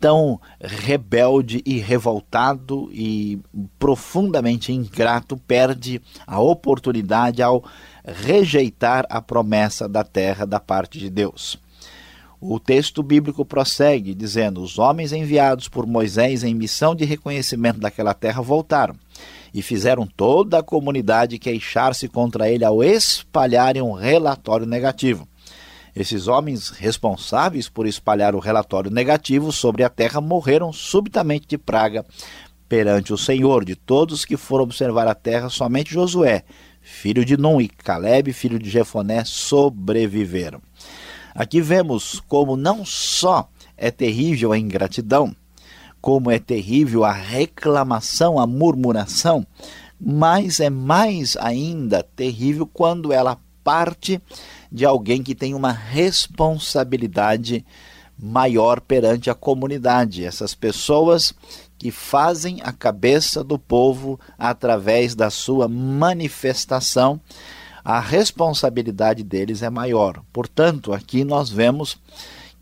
tão 0.00 0.40
rebelde 0.60 1.62
e 1.64 1.78
revoltado 1.78 2.90
e 2.92 3.40
profundamente 3.78 4.72
ingrato, 4.72 5.36
perde 5.36 6.02
a 6.26 6.40
oportunidade 6.40 7.40
ao 7.40 7.64
rejeitar 8.06 9.04
a 9.10 9.20
promessa 9.20 9.88
da 9.88 10.04
terra 10.04 10.46
da 10.46 10.60
parte 10.60 10.98
de 10.98 11.10
Deus. 11.10 11.58
O 12.40 12.60
texto 12.60 13.02
bíblico 13.02 13.44
prossegue 13.44 14.14
dizendo: 14.14 14.62
Os 14.62 14.78
homens 14.78 15.12
enviados 15.12 15.68
por 15.68 15.86
Moisés 15.86 16.44
em 16.44 16.54
missão 16.54 16.94
de 16.94 17.04
reconhecimento 17.04 17.80
daquela 17.80 18.14
terra 18.14 18.42
voltaram 18.42 18.94
e 19.52 19.62
fizeram 19.62 20.06
toda 20.06 20.58
a 20.58 20.62
comunidade 20.62 21.38
queixar-se 21.38 22.08
contra 22.08 22.48
ele 22.48 22.64
ao 22.64 22.84
espalharem 22.84 23.82
um 23.82 23.92
relatório 23.92 24.66
negativo. 24.66 25.26
Esses 25.94 26.28
homens 26.28 26.68
responsáveis 26.68 27.70
por 27.70 27.86
espalhar 27.86 28.34
o 28.34 28.38
relatório 28.38 28.90
negativo 28.90 29.50
sobre 29.50 29.82
a 29.82 29.88
terra 29.88 30.20
morreram 30.20 30.70
subitamente 30.70 31.46
de 31.48 31.56
praga 31.56 32.04
perante 32.68 33.14
o 33.14 33.18
Senhor. 33.18 33.64
De 33.64 33.74
todos 33.74 34.26
que 34.26 34.36
foram 34.36 34.64
observar 34.64 35.08
a 35.08 35.14
terra, 35.14 35.48
somente 35.48 35.94
Josué, 35.94 36.44
filho 36.86 37.24
de 37.24 37.36
Num, 37.36 37.60
e 37.60 37.68
Caleb, 37.68 38.32
filho 38.32 38.60
de 38.60 38.70
Jefoné, 38.70 39.24
sobreviveram. 39.24 40.62
Aqui 41.34 41.60
vemos 41.60 42.22
como 42.28 42.56
não 42.56 42.84
só 42.84 43.50
é 43.76 43.90
terrível 43.90 44.52
a 44.52 44.58
ingratidão, 44.58 45.34
como 46.00 46.30
é 46.30 46.38
terrível 46.38 47.04
a 47.04 47.10
reclamação, 47.10 48.38
a 48.38 48.46
murmuração, 48.46 49.44
mas 50.00 50.60
é 50.60 50.70
mais 50.70 51.36
ainda 51.36 52.04
terrível 52.14 52.70
quando 52.72 53.12
ela 53.12 53.36
parte 53.64 54.22
de 54.70 54.84
alguém 54.84 55.24
que 55.24 55.34
tem 55.34 55.54
uma 55.54 55.72
responsabilidade 55.72 57.66
maior 58.16 58.80
perante 58.80 59.28
a 59.28 59.34
comunidade. 59.34 60.24
Essas 60.24 60.54
pessoas 60.54 61.34
que 61.78 61.90
fazem 61.90 62.60
a 62.62 62.72
cabeça 62.72 63.44
do 63.44 63.58
povo 63.58 64.18
através 64.38 65.14
da 65.14 65.30
sua 65.30 65.68
manifestação, 65.68 67.20
a 67.84 68.00
responsabilidade 68.00 69.22
deles 69.22 69.62
é 69.62 69.70
maior. 69.70 70.22
Portanto, 70.32 70.92
aqui 70.92 71.24
nós 71.24 71.50
vemos 71.50 71.98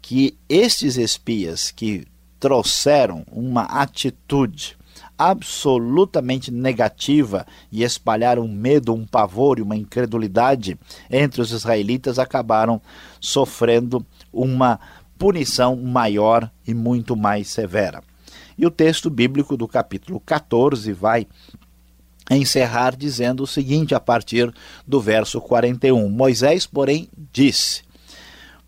que 0.03 0.37
estes 0.49 0.97
espias 0.97 1.71
que 1.71 2.07
trouxeram 2.39 3.25
uma 3.33 3.63
atitude 3.63 4.77
absolutamente 5.17 6.51
negativa 6.51 7.47
e 7.71 7.83
espalharam 7.83 8.43
um 8.43 8.53
medo, 8.53 8.93
um 8.93 9.07
pavor 9.07 9.59
e 9.59 9.63
uma 9.63 9.77
incredulidade 9.77 10.77
entre 11.11 11.41
os 11.41 11.53
israelitas 11.53 12.19
acabaram 12.19 12.83
sofrendo 13.21 14.05
uma 14.33 14.79
punição 15.17 15.77
maior 15.77 16.51
e 16.67 16.75
muito 16.75 17.17
mais 17.17 17.49
severa. 17.49 18.03
E 18.57 18.67
o 18.67 18.71
texto 18.71 19.11
bíblico 19.11 19.57
do 19.57 19.67
capítulo 19.67 20.21
14 20.21 20.93
vai 20.93 21.27
encerrar 22.31 22.97
dizendo 22.97 23.43
o 23.43 23.47
seguinte 23.47 23.95
a 23.95 24.01
partir 24.01 24.53
do 24.87 25.01
verso 25.01 25.41
41. 25.41 26.09
Moisés, 26.09 26.67
porém, 26.67 27.09
disse: 27.33 27.83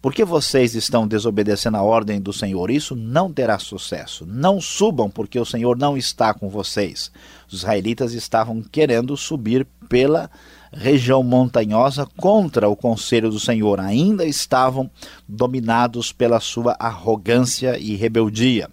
Porque 0.03 0.25
vocês 0.25 0.75
estão 0.75 1.07
desobedecendo 1.07 1.77
a 1.77 1.83
ordem 1.83 2.21
do 2.21 2.33
Senhor, 2.33 2.71
isso 2.71 2.95
não 2.95 3.33
terá 3.33 3.59
sucesso. 3.59 4.27
Não 4.27 4.61
subam, 4.61 5.09
porque 5.09 5.39
o 5.39 5.47
Senhor 5.47 5.77
não 5.77 5.97
está 5.97 6.35
com 6.35 6.49
vocês. 6.49 7.11
Os 7.49 7.61
israelitas 7.61 8.13
estavam 8.13 8.63
querendo 8.63 9.17
subir 9.17 9.67
pela 9.89 10.31
região 10.73 11.23
montanhosa 11.23 12.07
contra 12.19 12.69
o 12.69 12.77
conselho 12.77 13.31
do 13.31 13.41
Senhor. 13.41 13.81
Ainda 13.81 14.27
estavam 14.27 14.91
dominados 15.27 16.13
pela 16.13 16.41
sua 16.41 16.77
arrogância 16.79 17.79
e 17.79 17.95
rebeldia. 17.95 18.69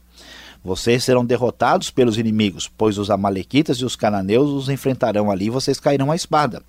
Vocês 0.63 1.03
serão 1.03 1.25
derrotados 1.25 1.91
pelos 1.91 2.17
inimigos, 2.17 2.71
pois 2.77 2.97
os 2.97 3.09
amalequitas 3.09 3.77
e 3.77 3.85
os 3.85 3.95
cananeus 3.95 4.49
os 4.49 4.69
enfrentarão 4.69 5.29
ali 5.29 5.45
e 5.45 5.49
vocês 5.49 5.79
cairão 5.79 6.11
à 6.11 6.15
espada. 6.15 6.61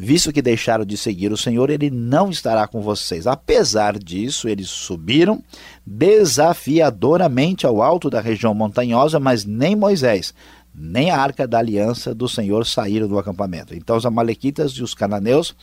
Visto 0.00 0.32
que 0.32 0.40
deixaram 0.40 0.84
de 0.84 0.96
seguir 0.96 1.32
o 1.32 1.36
Senhor, 1.36 1.70
ele 1.70 1.90
não 1.90 2.30
estará 2.30 2.68
com 2.68 2.80
vocês. 2.80 3.26
Apesar 3.26 3.98
disso, 3.98 4.48
eles 4.48 4.68
subiram 4.68 5.42
desafiadoramente 5.84 7.66
ao 7.66 7.82
alto 7.82 8.08
da 8.08 8.20
região 8.20 8.54
montanhosa, 8.54 9.18
mas 9.18 9.44
nem 9.44 9.74
Moisés, 9.74 10.32
nem 10.72 11.10
a 11.10 11.18
arca 11.18 11.48
da 11.48 11.58
aliança 11.58 12.14
do 12.14 12.28
Senhor 12.28 12.64
saíram 12.64 13.08
do 13.08 13.18
acampamento. 13.18 13.74
Então 13.74 13.96
os 13.96 14.06
amalequitas 14.06 14.70
e 14.72 14.84
os 14.84 14.94
cananeus 14.94 15.54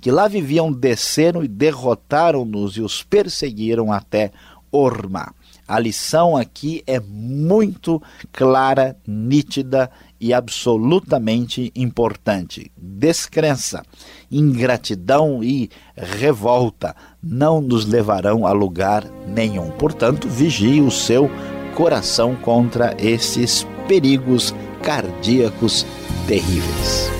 que 0.00 0.10
lá 0.10 0.28
viviam 0.28 0.70
desceram 0.70 1.42
e 1.42 1.48
derrotaram-nos 1.48 2.76
e 2.76 2.82
os 2.82 3.02
perseguiram 3.02 3.90
até 3.90 4.30
Orma. 4.70 5.34
A 5.68 5.78
lição 5.78 6.34
aqui 6.34 6.82
é 6.86 6.98
muito 6.98 8.02
clara, 8.32 8.96
nítida 9.06 9.90
e 10.18 10.32
absolutamente 10.32 11.70
importante. 11.76 12.72
Descrença, 12.74 13.84
ingratidão 14.32 15.44
e 15.44 15.68
revolta 15.94 16.96
não 17.22 17.60
nos 17.60 17.84
levarão 17.84 18.46
a 18.46 18.52
lugar 18.52 19.04
nenhum. 19.26 19.70
Portanto, 19.72 20.26
vigie 20.26 20.80
o 20.80 20.90
seu 20.90 21.30
coração 21.74 22.34
contra 22.34 22.96
esses 22.98 23.66
perigos 23.86 24.54
cardíacos 24.82 25.84
terríveis. 26.26 27.17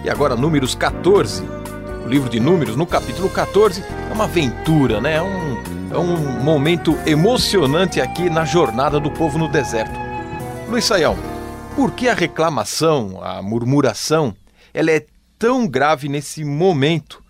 E 0.04 0.10
agora, 0.10 0.36
Números 0.36 0.74
14. 0.74 1.42
O 2.04 2.06
livro 2.06 2.28
de 2.28 2.38
Números, 2.38 2.76
no 2.76 2.86
capítulo 2.86 3.30
14, 3.30 3.82
é 3.82 4.12
uma 4.12 4.24
aventura, 4.24 5.00
né? 5.00 5.14
É 5.14 5.22
um, 5.22 5.94
é 5.94 5.98
um 5.98 6.42
momento 6.42 6.94
emocionante 7.06 8.02
aqui 8.02 8.28
na 8.28 8.44
jornada 8.44 9.00
do 9.00 9.10
povo 9.10 9.38
no 9.38 9.48
deserto. 9.48 9.98
Luiz 10.68 10.84
Saião, 10.84 11.16
por 11.74 11.92
que 11.92 12.06
a 12.06 12.12
reclamação, 12.12 13.18
a 13.24 13.40
murmuração, 13.40 14.36
ela 14.74 14.90
é 14.90 15.06
tão 15.38 15.66
grave 15.66 16.06
nesse 16.06 16.44
momento 16.44 17.24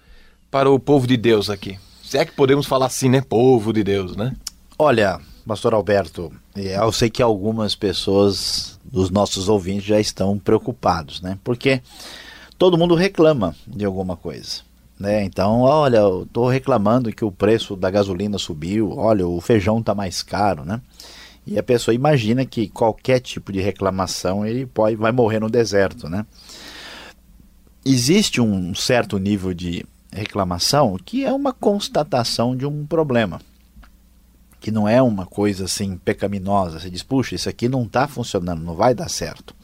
para 0.51 0.69
o 0.69 0.81
povo 0.81 1.07
de 1.07 1.17
Deus 1.17 1.49
aqui? 1.49 1.79
Se 2.03 2.19
é 2.19 2.25
que 2.25 2.33
podemos 2.33 2.67
falar 2.67 2.87
assim, 2.87 3.09
né? 3.09 3.21
Povo 3.21 3.73
de 3.73 3.85
Deus, 3.85 4.17
né? 4.17 4.35
Olha, 4.77 5.21
pastor 5.47 5.75
Alberto, 5.75 6.33
é, 6.57 6.77
eu 6.77 6.91
sei 6.91 7.09
que 7.09 7.23
algumas 7.23 7.77
pessoas 7.77 8.81
dos 8.85 9.11
nossos 9.11 9.49
ouvintes 9.49 9.85
já 9.85 10.01
estão 10.01 10.37
preocupados, 10.41 11.23
né? 11.23 11.39
Porque 11.45 11.81
todo 12.65 12.79
mundo 12.79 12.95
reclama 12.95 13.55
de 13.67 13.85
alguma 13.85 14.17
coisa. 14.17 14.63
Né? 14.99 15.23
Então, 15.23 15.61
olha, 15.61 15.99
eu 15.99 16.23
estou 16.23 16.49
reclamando 16.49 17.13
que 17.13 17.23
o 17.23 17.31
preço 17.31 17.77
da 17.77 17.91
gasolina 17.91 18.39
subiu, 18.39 18.97
olha, 18.97 19.29
o 19.29 19.39
feijão 19.39 19.81
está 19.81 19.95
mais 19.95 20.23
caro, 20.23 20.65
né? 20.65 20.81
E 21.47 21.59
a 21.59 21.63
pessoa 21.63 21.95
imagina 21.95 22.47
que 22.47 22.67
qualquer 22.67 23.21
tipo 23.21 23.53
de 23.53 23.61
reclamação 23.61 24.47
ele 24.47 24.65
pode, 24.65 24.97
vai 24.97 25.13
morrer 25.13 25.41
no 25.41 25.51
deserto, 25.51 26.09
né? 26.09 26.25
Existe 27.85 28.41
um 28.41 28.75
certo 28.75 29.19
nível 29.19 29.53
de 29.53 29.85
reclamação 30.11 30.97
que 31.05 31.23
é 31.23 31.33
uma 31.35 31.53
constatação 31.53 32.57
de 32.57 32.65
um 32.65 32.87
problema, 32.87 33.43
que 34.59 34.71
não 34.71 34.89
é 34.89 35.03
uma 35.03 35.27
coisa 35.27 35.67
assim 35.67 35.99
pecaminosa. 35.99 36.81
Você 36.81 36.89
diz, 36.89 37.03
puxa, 37.03 37.35
isso 37.35 37.51
aqui 37.51 37.69
não 37.69 37.83
está 37.83 38.09
funcionando, 38.09 38.63
não 38.63 38.75
vai 38.75 38.95
dar 38.95 39.11
certo. 39.11 39.55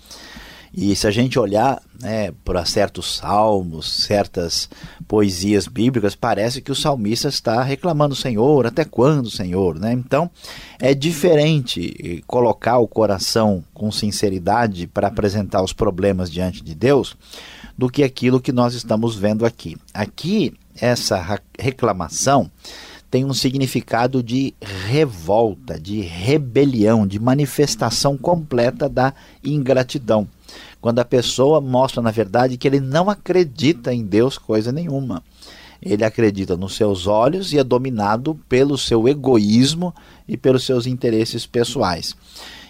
E 0.73 0.95
se 0.95 1.07
a 1.07 1.11
gente 1.11 1.39
olhar 1.39 1.83
né, 2.01 2.33
para 2.45 2.65
certos 2.65 3.17
salmos, 3.17 4.05
certas 4.05 4.69
poesias 5.09 5.67
bíblicas, 5.67 6.15
parece 6.15 6.61
que 6.61 6.71
o 6.71 6.77
salmista 6.77 7.29
está 7.29 7.63
reclamando, 7.63 8.15
Senhor, 8.15 8.67
até 8.67 8.85
quando, 8.85 9.31
Senhor? 9.31 9.79
Né? 9.79 9.93
Então, 9.93 10.31
é 10.79 10.95
diferente 10.95 12.23
colocar 12.27 12.79
o 12.79 12.87
coração 12.87 13.65
com 13.75 13.91
sinceridade 13.91 14.87
para 14.87 15.09
apresentar 15.09 15.63
os 15.63 15.73
problemas 15.73 16.31
diante 16.31 16.63
de 16.63 16.75
Deus 16.75 17.17
do 17.77 17.91
que 17.91 18.05
aquilo 18.05 18.41
que 18.41 18.53
nós 18.53 18.75
estamos 18.75 19.17
vendo 19.17 19.45
aqui. 19.45 19.77
Aqui, 19.93 20.55
essa 20.81 21.41
reclamação 21.59 22.49
tem 23.11 23.25
um 23.25 23.35
significado 23.35 24.23
de 24.23 24.55
revolta, 24.61 25.81
de 25.81 26.01
rebelião, 26.01 27.05
de 27.05 27.19
manifestação 27.19 28.17
completa 28.17 28.89
da 28.89 29.13
ingratidão 29.43 30.29
quando 30.81 30.99
a 30.99 31.05
pessoa 31.05 31.61
mostra, 31.61 32.03
na 32.03 32.11
verdade, 32.11 32.57
que 32.57 32.67
ele 32.67 32.81
não 32.81 33.11
acredita 33.11 33.93
em 33.93 34.05
Deus 34.05 34.39
coisa 34.39 34.73
nenhuma. 34.73 35.23
Ele 35.83 36.05
acredita 36.05 36.57
nos 36.57 36.75
seus 36.75 37.07
olhos 37.07 37.53
e 37.53 37.59
é 37.59 37.65
dominado 37.65 38.39
pelo 38.49 38.77
seu 38.77 39.09
egoísmo 39.09 39.95
e 40.29 40.37
pelos 40.37 40.65
seus 40.65 40.87
interesses 40.87 41.47
pessoais. 41.47 42.15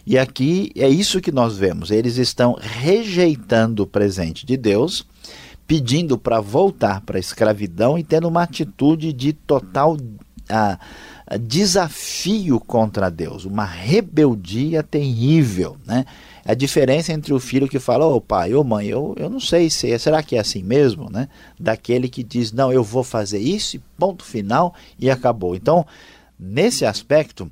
E 0.06 0.16
aqui 0.18 0.72
é 0.76 0.88
isso 0.88 1.20
que 1.20 1.32
nós 1.32 1.56
vemos. 1.56 1.90
Eles 1.90 2.16
estão 2.16 2.56
rejeitando 2.60 3.80
o 3.80 3.86
presente 3.86 4.46
de 4.46 4.56
Deus, 4.56 5.04
pedindo 5.66 6.16
para 6.16 6.40
voltar 6.40 7.00
para 7.02 7.16
a 7.16 7.20
escravidão 7.20 7.98
e 7.98 8.04
tendo 8.04 8.28
uma 8.28 8.42
atitude 8.42 9.12
de 9.12 9.32
total 9.32 9.96
ah, 10.48 10.78
desafio 11.40 12.58
contra 12.58 13.10
Deus, 13.10 13.44
uma 13.44 13.64
rebeldia 13.64 14.82
terrível, 14.82 15.76
né? 15.86 16.04
A 16.44 16.54
diferença 16.54 17.12
entre 17.12 17.32
o 17.32 17.40
filho 17.40 17.68
que 17.68 17.78
fala, 17.78 18.06
ô 18.06 18.16
oh, 18.16 18.20
pai, 18.20 18.54
ô 18.54 18.60
oh, 18.60 18.64
mãe, 18.64 18.86
eu, 18.86 19.14
eu 19.18 19.28
não 19.28 19.40
sei 19.40 19.68
se 19.70 19.90
é, 19.90 19.98
será 19.98 20.22
que 20.22 20.36
é 20.36 20.40
assim 20.40 20.62
mesmo, 20.62 21.10
né? 21.10 21.28
Daquele 21.58 22.08
que 22.08 22.22
diz, 22.22 22.52
não, 22.52 22.72
eu 22.72 22.82
vou 22.82 23.04
fazer 23.04 23.38
isso, 23.38 23.80
ponto 23.98 24.24
final 24.24 24.74
e 24.98 25.10
acabou. 25.10 25.54
Então, 25.54 25.86
nesse 26.38 26.84
aspecto, 26.84 27.50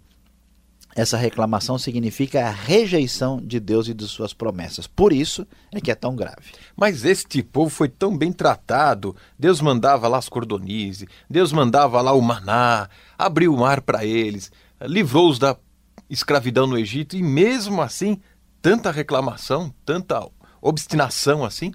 essa 0.98 1.16
reclamação 1.16 1.78
significa 1.78 2.46
a 2.46 2.50
rejeição 2.50 3.40
de 3.40 3.60
Deus 3.60 3.86
e 3.86 3.94
de 3.94 4.04
suas 4.08 4.32
promessas. 4.32 4.88
Por 4.88 5.12
isso 5.12 5.46
é 5.72 5.80
que 5.80 5.92
é 5.92 5.94
tão 5.94 6.16
grave. 6.16 6.52
Mas 6.76 7.04
este 7.04 7.40
povo 7.40 7.70
foi 7.70 7.88
tão 7.88 8.18
bem 8.18 8.32
tratado. 8.32 9.14
Deus 9.38 9.60
mandava 9.60 10.08
lá 10.08 10.18
as 10.18 10.28
cordonizes, 10.28 11.08
Deus 11.30 11.52
mandava 11.52 12.00
lá 12.00 12.12
o 12.12 12.20
maná, 12.20 12.88
abriu 13.16 13.54
o 13.54 13.60
mar 13.60 13.80
para 13.80 14.04
eles, 14.04 14.50
livrou-os 14.82 15.38
da 15.38 15.56
escravidão 16.10 16.66
no 16.66 16.76
Egito 16.76 17.16
e 17.16 17.22
mesmo 17.22 17.80
assim 17.80 18.18
tanta 18.60 18.90
reclamação, 18.90 19.72
tanta 19.84 20.26
obstinação 20.60 21.44
assim? 21.44 21.72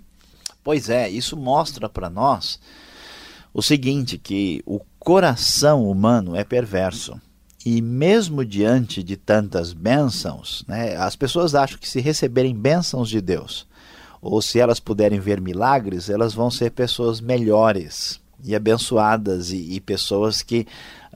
Pois 0.63 0.89
é, 0.89 1.09
isso 1.09 1.35
mostra 1.35 1.89
para 1.89 2.09
nós 2.09 2.59
o 3.53 3.61
seguinte, 3.61 4.17
que 4.17 4.63
o 4.65 4.79
coração 4.97 5.87
humano 5.87 6.35
é 6.35 6.43
perverso. 6.43 7.21
E 7.65 7.81
mesmo 7.81 8.43
diante 8.43 9.03
de 9.03 9.15
tantas 9.15 9.71
bênçãos, 9.71 10.65
né, 10.67 10.97
as 10.97 11.15
pessoas 11.15 11.53
acham 11.55 11.77
que 11.77 11.87
se 11.87 12.01
receberem 12.01 12.55
bênçãos 12.55 13.07
de 13.07 13.21
Deus, 13.21 13.65
ou 14.21 14.41
se 14.41 14.59
elas 14.59 14.79
puderem 14.79 15.19
ver 15.19 15.39
milagres, 15.39 16.09
elas 16.09 16.33
vão 16.33 16.49
ser 16.49 16.71
pessoas 16.71 17.21
melhores 17.21 18.19
e 18.43 18.55
abençoadas 18.55 19.51
e, 19.51 19.75
e 19.75 19.79
pessoas 19.79 20.41
que 20.41 20.67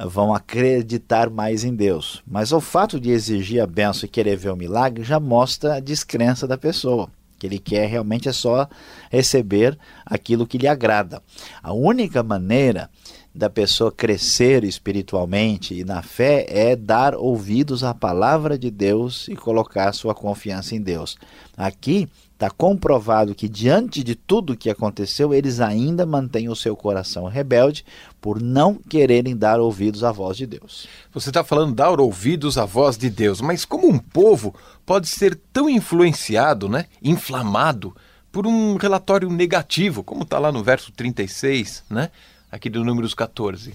vão 0.05 0.33
acreditar 0.33 1.29
mais 1.29 1.63
em 1.63 1.73
Deus. 1.73 2.21
Mas 2.27 2.51
o 2.51 2.61
fato 2.61 2.99
de 2.99 3.09
exigir 3.09 3.61
a 3.61 3.67
benção 3.67 4.05
e 4.05 4.09
querer 4.09 4.35
ver 4.35 4.51
o 4.51 4.55
milagre 4.55 5.03
já 5.03 5.19
mostra 5.19 5.75
a 5.75 5.79
descrença 5.79 6.47
da 6.47 6.57
pessoa. 6.57 7.09
Que 7.39 7.45
ele 7.45 7.59
quer 7.59 7.87
realmente 7.87 8.27
é 8.27 8.33
só 8.33 8.67
receber 9.11 9.77
aquilo 10.05 10.47
que 10.47 10.57
lhe 10.57 10.67
agrada. 10.67 11.21
A 11.61 11.71
única 11.71 12.23
maneira 12.23 12.89
da 13.33 13.49
pessoa 13.49 13.91
crescer 13.91 14.63
espiritualmente 14.63 15.75
e 15.75 15.83
na 15.83 16.01
fé 16.01 16.45
é 16.49 16.75
dar 16.75 17.13
ouvidos 17.13 17.83
à 17.83 17.93
palavra 17.93 18.57
de 18.57 18.71
Deus 18.71 19.27
e 19.27 19.35
colocar 19.35 19.93
sua 19.93 20.15
confiança 20.15 20.75
em 20.75 20.81
Deus. 20.81 21.15
Aqui 21.55 22.09
está 22.37 22.51
comprovado 22.51 23.33
que, 23.33 23.49
diante 23.49 24.03
de 24.03 24.13
tudo 24.13 24.53
o 24.53 24.55
que 24.55 24.69
aconteceu, 24.69 25.33
eles 25.33 25.59
ainda 25.59 26.05
mantêm 26.05 26.47
o 26.49 26.55
seu 26.55 26.75
coração 26.75 27.25
rebelde 27.25 27.83
por 28.21 28.39
não 28.39 28.75
quererem 28.75 29.35
dar 29.35 29.59
ouvidos 29.59 30.03
à 30.03 30.11
voz 30.11 30.37
de 30.37 30.45
Deus. 30.45 30.87
Você 31.11 31.31
está 31.31 31.43
falando 31.43 31.73
dar 31.73 31.99
ouvidos 31.99 32.55
à 32.59 32.63
voz 32.63 32.95
de 32.95 33.09
Deus, 33.09 33.41
mas 33.41 33.65
como 33.65 33.87
um 33.89 33.97
povo 33.97 34.53
pode 34.85 35.07
ser 35.07 35.35
tão 35.51 35.67
influenciado, 35.67 36.69
né, 36.69 36.85
inflamado, 37.01 37.95
por 38.31 38.45
um 38.45 38.75
relatório 38.75 39.31
negativo, 39.31 40.03
como 40.03 40.21
está 40.21 40.37
lá 40.37 40.51
no 40.51 40.63
verso 40.63 40.91
36, 40.91 41.85
né? 41.89 42.11
aqui 42.51 42.69
do 42.69 42.83
Números 42.83 43.15
14. 43.15 43.73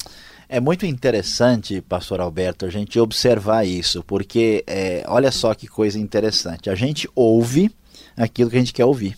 É 0.49 0.61
muito 0.61 0.87
interessante, 0.87 1.81
pastor 1.81 2.21
Alberto, 2.21 2.65
a 2.65 2.71
gente 2.71 3.01
observar 3.01 3.67
isso, 3.67 4.05
porque 4.05 4.63
é, 4.69 5.03
olha 5.09 5.33
só 5.33 5.53
que 5.55 5.67
coisa 5.67 5.99
interessante. 5.99 6.71
A 6.71 6.77
gente 6.77 7.09
ouve 7.15 7.75
aquilo 8.17 8.51
que 8.51 8.57
a 8.57 8.61
gente 8.61 8.73
quer 8.73 8.85
ouvir. 8.85 9.17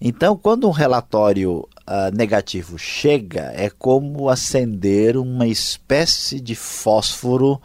Então, 0.00 0.36
quando 0.36 0.68
um 0.68 0.72
relatório 0.72 1.60
uh, 1.60 2.14
negativo 2.14 2.78
chega, 2.78 3.52
é 3.54 3.70
como 3.70 4.28
acender 4.28 5.16
uma 5.16 5.46
espécie 5.46 6.38
de 6.38 6.54
fósforo 6.54 7.60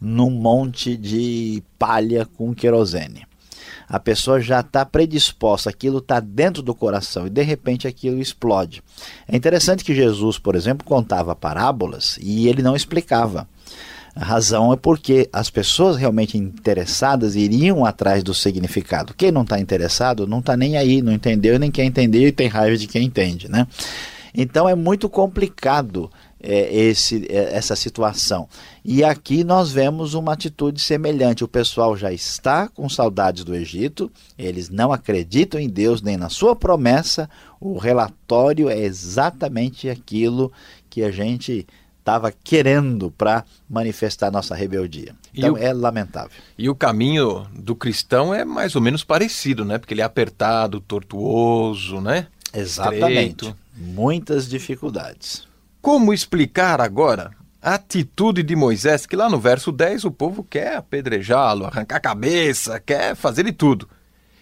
num 0.00 0.30
monte 0.30 0.96
de 0.96 1.62
palha 1.78 2.26
com 2.26 2.54
querosene 2.54 3.30
a 3.90 3.98
pessoa 3.98 4.40
já 4.40 4.60
está 4.60 4.86
predisposta, 4.86 5.68
aquilo 5.68 5.98
está 5.98 6.20
dentro 6.20 6.62
do 6.62 6.72
coração 6.72 7.26
e 7.26 7.30
de 7.30 7.42
repente 7.42 7.88
aquilo 7.88 8.20
explode. 8.20 8.84
É 9.26 9.36
interessante 9.36 9.82
que 9.82 9.92
Jesus, 9.92 10.38
por 10.38 10.54
exemplo, 10.54 10.86
contava 10.86 11.34
parábolas 11.34 12.16
e 12.22 12.46
ele 12.46 12.62
não 12.62 12.76
explicava. 12.76 13.48
A 14.14 14.24
razão 14.24 14.72
é 14.72 14.76
porque 14.76 15.28
as 15.32 15.50
pessoas 15.50 15.96
realmente 15.96 16.36
interessadas 16.36 17.36
iriam 17.36 17.84
atrás 17.84 18.22
do 18.22 18.34
significado. 18.34 19.14
Quem 19.14 19.30
não 19.30 19.42
está 19.42 19.58
interessado 19.58 20.26
não 20.26 20.40
está 20.40 20.56
nem 20.56 20.76
aí, 20.76 21.00
não 21.00 21.12
entendeu 21.12 21.58
nem 21.58 21.70
quer 21.70 21.84
entender 21.84 22.26
e 22.26 22.32
tem 22.32 22.48
raiva 22.48 22.76
de 22.76 22.86
quem 22.86 23.04
entende, 23.04 23.48
né? 23.48 23.66
Então 24.34 24.68
é 24.68 24.74
muito 24.74 25.08
complicado 25.08 26.10
é, 26.42 26.74
esse, 26.74 27.26
é, 27.28 27.54
essa 27.54 27.76
situação. 27.76 28.48
E 28.84 29.04
aqui 29.04 29.44
nós 29.44 29.70
vemos 29.70 30.14
uma 30.14 30.32
atitude 30.32 30.80
semelhante. 30.80 31.44
O 31.44 31.48
pessoal 31.48 31.96
já 31.96 32.12
está 32.12 32.68
com 32.68 32.88
saudades 32.88 33.44
do 33.44 33.54
Egito, 33.54 34.10
eles 34.38 34.70
não 34.70 34.92
acreditam 34.92 35.60
em 35.60 35.68
Deus 35.68 36.00
nem 36.00 36.16
na 36.16 36.28
sua 36.28 36.56
promessa. 36.56 37.28
O 37.60 37.76
relatório 37.76 38.70
é 38.70 38.78
exatamente 38.78 39.88
aquilo 39.88 40.50
que 40.88 41.02
a 41.02 41.10
gente 41.10 41.66
estava 42.00 42.32
querendo 42.32 43.10
para 43.10 43.44
manifestar 43.68 44.30
nossa 44.30 44.54
rebeldia. 44.54 45.14
Então 45.32 45.54
o, 45.54 45.58
é 45.58 45.72
lamentável. 45.72 46.36
E 46.58 46.68
o 46.68 46.74
caminho 46.74 47.46
do 47.54 47.76
cristão 47.76 48.34
é 48.34 48.44
mais 48.44 48.74
ou 48.74 48.82
menos 48.82 49.04
parecido, 49.04 49.64
né? 49.64 49.78
Porque 49.78 49.94
ele 49.94 50.00
é 50.00 50.04
apertado, 50.04 50.80
tortuoso, 50.80 52.00
né? 52.00 52.26
Exatamente. 52.52 53.46
Estreito. 53.46 53.56
Muitas 53.76 54.48
dificuldades. 54.48 55.46
Como 55.80 56.12
explicar 56.12 56.80
agora 56.80 57.30
a 57.62 57.74
atitude 57.74 58.42
de 58.42 58.56
Moisés, 58.56 59.06
que 59.06 59.16
lá 59.16 59.28
no 59.28 59.38
verso 59.38 59.70
10 59.70 60.04
o 60.04 60.10
povo 60.10 60.42
quer 60.42 60.76
apedrejá-lo, 60.76 61.66
arrancar 61.66 61.96
a 61.96 62.00
cabeça, 62.00 62.80
quer 62.80 63.14
fazer 63.14 63.44
de 63.44 63.52
tudo. 63.52 63.88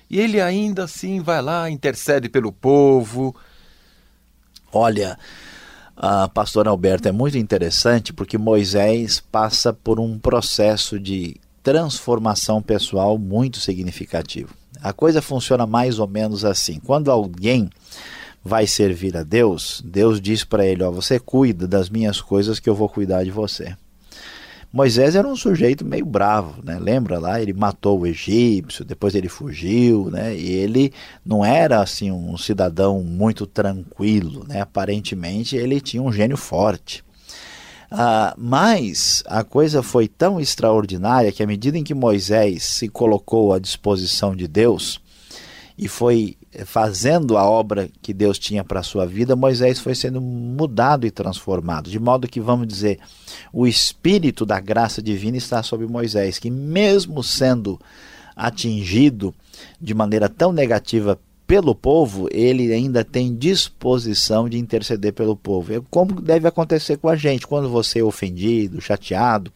E 0.08 0.18
ele 0.18 0.40
ainda 0.40 0.84
assim 0.84 1.20
vai 1.20 1.42
lá, 1.42 1.68
intercede 1.68 2.28
pelo 2.28 2.52
povo. 2.52 3.34
Olha, 4.72 5.18
uh, 5.98 6.28
pastor 6.32 6.66
Alberto, 6.66 7.08
é 7.08 7.12
muito 7.12 7.36
interessante 7.36 8.12
porque 8.12 8.38
Moisés 8.38 9.20
passa 9.20 9.72
por 9.72 10.00
um 10.00 10.18
processo 10.18 10.98
de 10.98 11.36
transformação 11.62 12.62
pessoal 12.62 13.18
muito 13.18 13.58
significativo. 13.60 14.54
A 14.80 14.92
coisa 14.92 15.20
funciona 15.20 15.66
mais 15.66 15.98
ou 15.98 16.06
menos 16.06 16.44
assim. 16.44 16.80
Quando 16.80 17.10
alguém 17.10 17.68
vai 18.44 18.66
servir 18.66 19.16
a 19.16 19.22
Deus, 19.22 19.82
Deus 19.84 20.20
diz 20.20 20.44
para 20.44 20.64
ele: 20.64 20.82
ó, 20.82 20.90
você 20.90 21.18
cuida 21.18 21.66
das 21.66 21.90
minhas 21.90 22.20
coisas 22.20 22.60
que 22.60 22.70
eu 22.70 22.74
vou 22.74 22.88
cuidar 22.88 23.24
de 23.24 23.30
você. 23.30 23.76
Moisés 24.78 25.16
era 25.16 25.26
um 25.26 25.34
sujeito 25.34 25.84
meio 25.84 26.06
bravo, 26.06 26.62
né? 26.62 26.78
Lembra 26.78 27.18
lá? 27.18 27.42
Ele 27.42 27.52
matou 27.52 27.98
o 27.98 28.06
egípcio, 28.06 28.84
depois 28.84 29.12
ele 29.16 29.28
fugiu, 29.28 30.08
né? 30.08 30.36
E 30.36 30.52
ele 30.52 30.92
não 31.26 31.44
era 31.44 31.82
assim 31.82 32.12
um 32.12 32.38
cidadão 32.38 33.02
muito 33.02 33.44
tranquilo, 33.44 34.44
né? 34.46 34.60
Aparentemente 34.60 35.56
ele 35.56 35.80
tinha 35.80 36.00
um 36.00 36.12
gênio 36.12 36.36
forte. 36.36 37.02
Ah, 37.90 38.36
mas 38.38 39.24
a 39.26 39.42
coisa 39.42 39.82
foi 39.82 40.06
tão 40.06 40.38
extraordinária 40.38 41.32
que 41.32 41.42
à 41.42 41.46
medida 41.46 41.76
em 41.76 41.82
que 41.82 41.92
Moisés 41.92 42.62
se 42.62 42.88
colocou 42.88 43.52
à 43.52 43.58
disposição 43.58 44.36
de 44.36 44.46
Deus 44.46 45.00
e 45.76 45.88
foi 45.88 46.36
fazendo 46.64 47.36
a 47.36 47.44
obra 47.44 47.88
que 48.00 48.14
Deus 48.14 48.38
tinha 48.38 48.64
para 48.64 48.80
a 48.80 48.82
sua 48.82 49.06
vida, 49.06 49.36
Moisés 49.36 49.78
foi 49.78 49.94
sendo 49.94 50.20
mudado 50.20 51.06
e 51.06 51.10
transformado, 51.10 51.90
de 51.90 51.98
modo 51.98 52.28
que, 52.28 52.40
vamos 52.40 52.66
dizer, 52.66 52.98
o 53.52 53.66
espírito 53.66 54.46
da 54.46 54.58
graça 54.58 55.02
divina 55.02 55.36
está 55.36 55.62
sobre 55.62 55.86
Moisés, 55.86 56.38
que, 56.38 56.50
mesmo 56.50 57.22
sendo 57.22 57.78
atingido 58.34 59.34
de 59.80 59.92
maneira 59.94 60.28
tão 60.28 60.52
negativa 60.52 61.18
pelo 61.46 61.74
povo, 61.74 62.28
ele 62.30 62.70
ainda 62.72 63.02
tem 63.02 63.34
disposição 63.34 64.48
de 64.48 64.58
interceder 64.58 65.14
pelo 65.14 65.34
povo. 65.34 65.72
É 65.72 65.80
como 65.90 66.20
deve 66.20 66.46
acontecer 66.46 66.98
com 66.98 67.08
a 67.08 67.16
gente, 67.16 67.46
quando 67.46 67.70
você 67.70 68.00
é 68.00 68.04
ofendido, 68.04 68.82
chateado, 68.82 69.50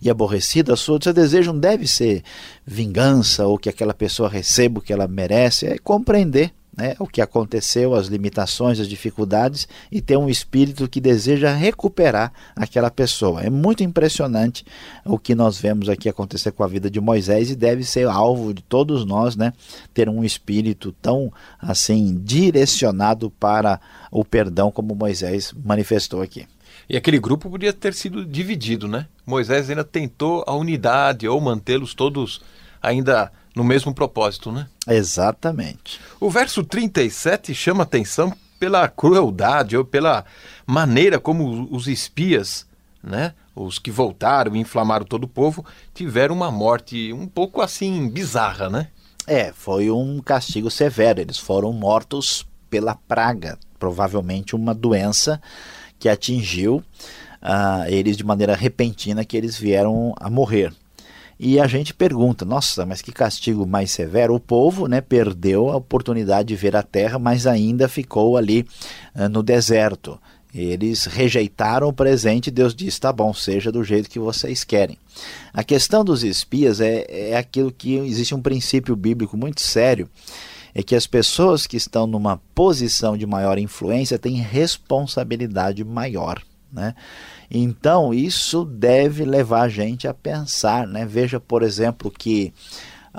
e 0.00 0.10
aborrecida, 0.10 0.76
sua, 0.76 0.98
seu 1.02 1.12
desejo 1.12 1.52
não 1.52 1.60
deve 1.60 1.86
ser 1.86 2.22
vingança 2.66 3.46
ou 3.46 3.58
que 3.58 3.68
aquela 3.68 3.94
pessoa 3.94 4.28
receba 4.28 4.78
o 4.78 4.82
que 4.82 4.92
ela 4.92 5.08
merece, 5.08 5.66
é 5.66 5.78
compreender 5.78 6.52
né, 6.76 6.96
o 6.98 7.06
que 7.06 7.20
aconteceu, 7.20 7.94
as 7.94 8.08
limitações, 8.08 8.80
as 8.80 8.88
dificuldades 8.88 9.68
e 9.90 10.00
ter 10.00 10.16
um 10.16 10.28
espírito 10.28 10.88
que 10.88 11.00
deseja 11.00 11.54
recuperar 11.54 12.32
aquela 12.56 12.90
pessoa. 12.90 13.42
É 13.42 13.50
muito 13.50 13.82
impressionante 13.82 14.64
o 15.04 15.18
que 15.18 15.34
nós 15.34 15.56
vemos 15.58 15.88
aqui 15.88 16.08
acontecer 16.08 16.52
com 16.52 16.64
a 16.64 16.68
vida 16.68 16.90
de 16.90 17.00
Moisés 17.00 17.50
e 17.50 17.56
deve 17.56 17.84
ser 17.84 18.08
alvo 18.08 18.52
de 18.52 18.62
todos 18.62 19.04
nós, 19.04 19.36
né, 19.36 19.52
ter 19.92 20.08
um 20.08 20.24
espírito 20.24 20.92
tão 21.00 21.32
assim 21.60 22.20
direcionado 22.22 23.30
para 23.30 23.80
o 24.10 24.24
perdão 24.24 24.70
como 24.70 24.94
Moisés 24.94 25.54
manifestou 25.64 26.22
aqui. 26.22 26.46
E 26.88 26.96
aquele 26.96 27.18
grupo 27.18 27.50
podia 27.50 27.72
ter 27.72 27.94
sido 27.94 28.24
dividido, 28.24 28.86
né? 28.86 29.06
Moisés 29.26 29.70
ainda 29.70 29.84
tentou 29.84 30.44
a 30.46 30.54
unidade 30.54 31.26
ou 31.26 31.40
mantê-los 31.40 31.94
todos 31.94 32.42
ainda 32.82 33.32
no 33.54 33.64
mesmo 33.64 33.94
propósito, 33.94 34.52
né? 34.52 34.66
Exatamente. 34.86 36.00
O 36.20 36.28
verso 36.28 36.62
37 36.64 37.54
chama 37.54 37.84
atenção 37.84 38.32
pela 38.58 38.88
crueldade 38.88 39.76
ou 39.76 39.84
pela 39.84 40.24
maneira 40.66 41.18
como 41.18 41.68
os 41.70 41.86
espias, 41.86 42.66
né, 43.02 43.34
os 43.54 43.78
que 43.78 43.90
voltaram 43.90 44.56
e 44.56 44.60
inflamaram 44.60 45.04
todo 45.04 45.24
o 45.24 45.28
povo, 45.28 45.64
tiveram 45.92 46.34
uma 46.34 46.50
morte 46.50 47.12
um 47.12 47.26
pouco 47.26 47.60
assim 47.60 48.08
bizarra, 48.08 48.68
né? 48.68 48.88
É, 49.26 49.52
foi 49.52 49.90
um 49.90 50.20
castigo 50.20 50.70
severo. 50.70 51.20
Eles 51.20 51.38
foram 51.38 51.72
mortos 51.72 52.46
pela 52.68 52.94
praga, 52.94 53.58
provavelmente 53.78 54.56
uma 54.56 54.74
doença 54.74 55.40
que 56.04 56.08
atingiu 56.10 56.84
uh, 57.40 57.88
eles 57.88 58.14
de 58.14 58.22
maneira 58.22 58.54
repentina 58.54 59.24
que 59.24 59.34
eles 59.34 59.56
vieram 59.56 60.14
a 60.20 60.28
morrer. 60.28 60.70
E 61.40 61.58
a 61.58 61.66
gente 61.66 61.94
pergunta, 61.94 62.44
nossa, 62.44 62.84
mas 62.84 63.00
que 63.00 63.10
castigo 63.10 63.66
mais 63.66 63.90
severo? 63.90 64.34
O 64.34 64.40
povo 64.40 64.86
né, 64.86 65.00
perdeu 65.00 65.70
a 65.70 65.76
oportunidade 65.76 66.48
de 66.48 66.56
ver 66.56 66.76
a 66.76 66.82
terra, 66.82 67.18
mas 67.18 67.46
ainda 67.46 67.88
ficou 67.88 68.36
ali 68.36 68.66
uh, 69.16 69.30
no 69.30 69.42
deserto. 69.42 70.20
Eles 70.54 71.06
rejeitaram 71.06 71.88
o 71.88 71.92
presente 71.92 72.50
Deus 72.50 72.74
disse: 72.74 73.00
tá 73.00 73.10
bom, 73.10 73.32
seja 73.32 73.72
do 73.72 73.82
jeito 73.82 74.10
que 74.10 74.18
vocês 74.18 74.62
querem. 74.62 74.98
A 75.54 75.64
questão 75.64 76.04
dos 76.04 76.22
espias 76.22 76.82
é, 76.82 77.06
é 77.08 77.36
aquilo 77.38 77.72
que 77.72 77.94
existe 77.94 78.34
um 78.34 78.42
princípio 78.42 78.94
bíblico 78.94 79.38
muito 79.38 79.62
sério 79.62 80.06
é 80.74 80.82
que 80.82 80.96
as 80.96 81.06
pessoas 81.06 81.66
que 81.66 81.76
estão 81.76 82.06
numa 82.06 82.38
posição 82.54 83.16
de 83.16 83.26
maior 83.26 83.58
influência 83.58 84.18
têm 84.18 84.36
responsabilidade 84.36 85.84
maior. 85.84 86.42
Né? 86.72 86.94
Então, 87.48 88.12
isso 88.12 88.64
deve 88.64 89.24
levar 89.24 89.62
a 89.62 89.68
gente 89.68 90.08
a 90.08 90.12
pensar. 90.12 90.86
Né? 90.86 91.06
Veja, 91.06 91.38
por 91.38 91.62
exemplo, 91.62 92.10
que 92.10 92.52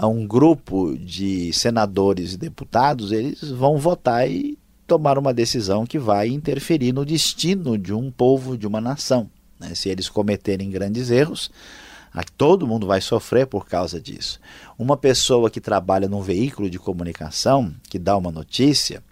um 0.03 0.27
grupo 0.27 0.97
de 0.97 1.53
senadores 1.53 2.33
e 2.33 2.37
deputados 2.37 3.13
eles 3.13 3.49
vão 3.49 3.77
votar 3.77 4.29
e 4.29 4.57
tomar 4.85 5.17
uma 5.17 5.33
decisão 5.33 5.85
que 5.85 5.97
vai 5.97 6.27
interferir 6.27 6.91
no 6.91 7.05
destino 7.05 7.77
de 7.77 7.93
um 7.93 8.11
povo, 8.11 8.57
de 8.57 8.67
uma 8.67 8.81
nação. 8.81 9.29
Né? 9.57 9.73
Se 9.73 9.87
eles 9.87 10.09
cometerem 10.09 10.69
grandes 10.69 11.09
erros, 11.09 11.49
Todo 12.37 12.67
mundo 12.67 12.87
vai 12.87 13.01
sofrer 13.01 13.47
por 13.47 13.67
causa 13.67 13.99
disso. 13.99 14.39
Uma 14.77 14.95
pessoa 14.95 15.49
que 15.49 15.59
trabalha 15.59 16.07
num 16.07 16.21
veículo 16.21 16.69
de 16.69 16.79
comunicação, 16.79 17.73
que 17.89 17.99
dá 17.99 18.15
uma 18.15 18.31
notícia, 18.31 19.03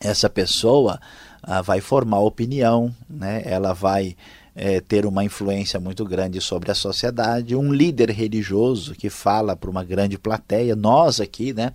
essa 0.00 0.28
pessoa 0.28 1.00
ah, 1.42 1.62
vai 1.62 1.80
formar 1.80 2.18
opinião, 2.18 2.94
né? 3.08 3.42
ela 3.44 3.72
vai 3.72 4.16
é, 4.54 4.80
ter 4.80 5.04
uma 5.04 5.24
influência 5.24 5.80
muito 5.80 6.04
grande 6.04 6.40
sobre 6.40 6.70
a 6.70 6.74
sociedade. 6.74 7.56
Um 7.56 7.72
líder 7.72 8.10
religioso 8.10 8.94
que 8.94 9.10
fala 9.10 9.56
para 9.56 9.70
uma 9.70 9.82
grande 9.82 10.16
plateia, 10.16 10.76
nós 10.76 11.20
aqui 11.20 11.52
né, 11.52 11.72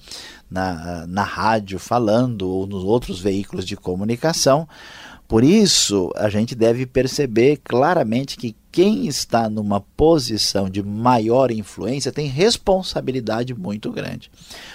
na, 0.49 1.05
na 1.07 1.23
rádio 1.23 1.77
falando, 1.77 2.49
ou 2.49 2.65
nos 2.65 2.83
outros 2.83 3.19
veículos 3.19 3.65
de 3.65 3.75
comunicação, 3.75 4.67
por 5.29 5.43
isso, 5.43 6.11
a 6.15 6.27
gente 6.27 6.55
deve 6.55 6.87
perceber 6.87 7.57
claramente 7.63 8.35
que 8.35 8.55
quem 8.71 9.05
está 9.05 9.47
numa 9.47 9.79
posição 9.79 10.67
de 10.67 10.81
maior 10.81 11.51
influência 11.51 12.11
tem 12.11 12.25
responsabilidade 12.25 13.53
muito 13.53 13.91
grande. 13.91 14.31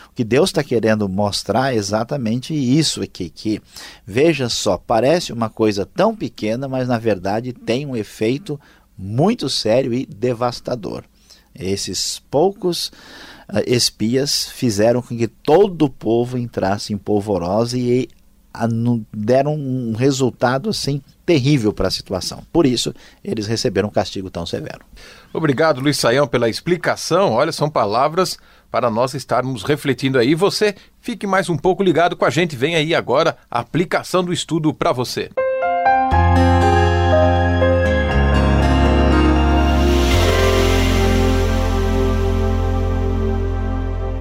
O 0.08 0.14
que 0.14 0.22
Deus 0.22 0.50
está 0.50 0.62
querendo 0.62 1.08
mostrar 1.08 1.74
é 1.74 1.76
exatamente 1.76 2.54
isso 2.54 3.02
aqui, 3.02 3.30
que 3.30 3.60
veja 4.06 4.48
só, 4.48 4.78
parece 4.78 5.32
uma 5.32 5.50
coisa 5.50 5.84
tão 5.84 6.14
pequena, 6.14 6.68
mas 6.68 6.86
na 6.86 6.98
verdade 6.98 7.52
tem 7.52 7.84
um 7.84 7.96
efeito 7.96 8.58
muito 8.96 9.48
sério 9.48 9.92
e 9.92 10.06
devastador. 10.06 11.02
Esses 11.52 12.22
poucos 12.30 12.92
uh, 13.48 13.58
espias 13.66 14.48
fizeram 14.50 15.02
com 15.02 15.16
que 15.16 15.26
todo 15.26 15.86
o 15.86 15.90
povo 15.90 16.38
entrasse 16.38 16.92
em 16.92 16.96
polvorosa 16.96 17.76
e 17.76 18.08
deram 19.12 19.54
um 19.54 19.94
resultado 19.94 20.70
assim 20.70 21.02
terrível 21.26 21.72
para 21.72 21.88
a 21.88 21.90
situação. 21.90 22.44
Por 22.52 22.66
isso, 22.66 22.94
eles 23.24 23.46
receberam 23.46 23.88
um 23.88 23.92
castigo 23.92 24.30
tão 24.30 24.46
severo. 24.46 24.84
Obrigado, 25.32 25.80
Luiz 25.80 25.96
Saião, 25.98 26.26
pela 26.26 26.48
explicação. 26.48 27.32
Olha, 27.32 27.50
são 27.50 27.68
palavras 27.68 28.38
para 28.70 28.90
nós 28.90 29.14
estarmos 29.14 29.62
refletindo 29.62 30.18
aí. 30.18 30.34
Você 30.34 30.74
fique 31.00 31.26
mais 31.26 31.48
um 31.48 31.56
pouco 31.56 31.82
ligado 31.82 32.16
com 32.16 32.24
a 32.24 32.30
gente. 32.30 32.56
Vem 32.56 32.76
aí 32.76 32.94
agora 32.94 33.36
a 33.50 33.60
aplicação 33.60 34.22
do 34.22 34.32
estudo 34.32 34.72
para 34.72 34.92
você. 34.92 35.30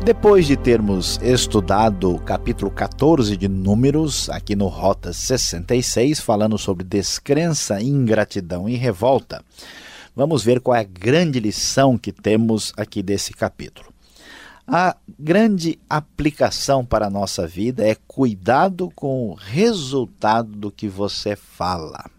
Depois 0.03 0.45
de 0.45 0.57
termos 0.57 1.17
estudado 1.21 2.13
o 2.13 2.19
capítulo 2.19 2.69
14 2.69 3.37
de 3.37 3.47
Números, 3.47 4.29
aqui 4.29 4.53
no 4.53 4.67
Rota 4.67 5.13
66, 5.13 6.19
falando 6.19 6.57
sobre 6.57 6.83
descrença, 6.83 7.81
ingratidão 7.81 8.67
e 8.67 8.75
revolta, 8.75 9.41
vamos 10.13 10.43
ver 10.43 10.59
qual 10.59 10.75
é 10.75 10.81
a 10.81 10.83
grande 10.83 11.39
lição 11.39 11.97
que 11.97 12.11
temos 12.11 12.73
aqui 12.75 13.01
desse 13.01 13.31
capítulo. 13.31 13.93
A 14.67 14.97
grande 15.17 15.79
aplicação 15.89 16.85
para 16.85 17.07
a 17.07 17.09
nossa 17.09 17.47
vida 17.47 17.87
é 17.87 17.95
cuidado 18.05 18.91
com 18.93 19.29
o 19.29 19.33
resultado 19.33 20.49
do 20.49 20.69
que 20.69 20.89
você 20.89 21.33
fala. 21.37 22.12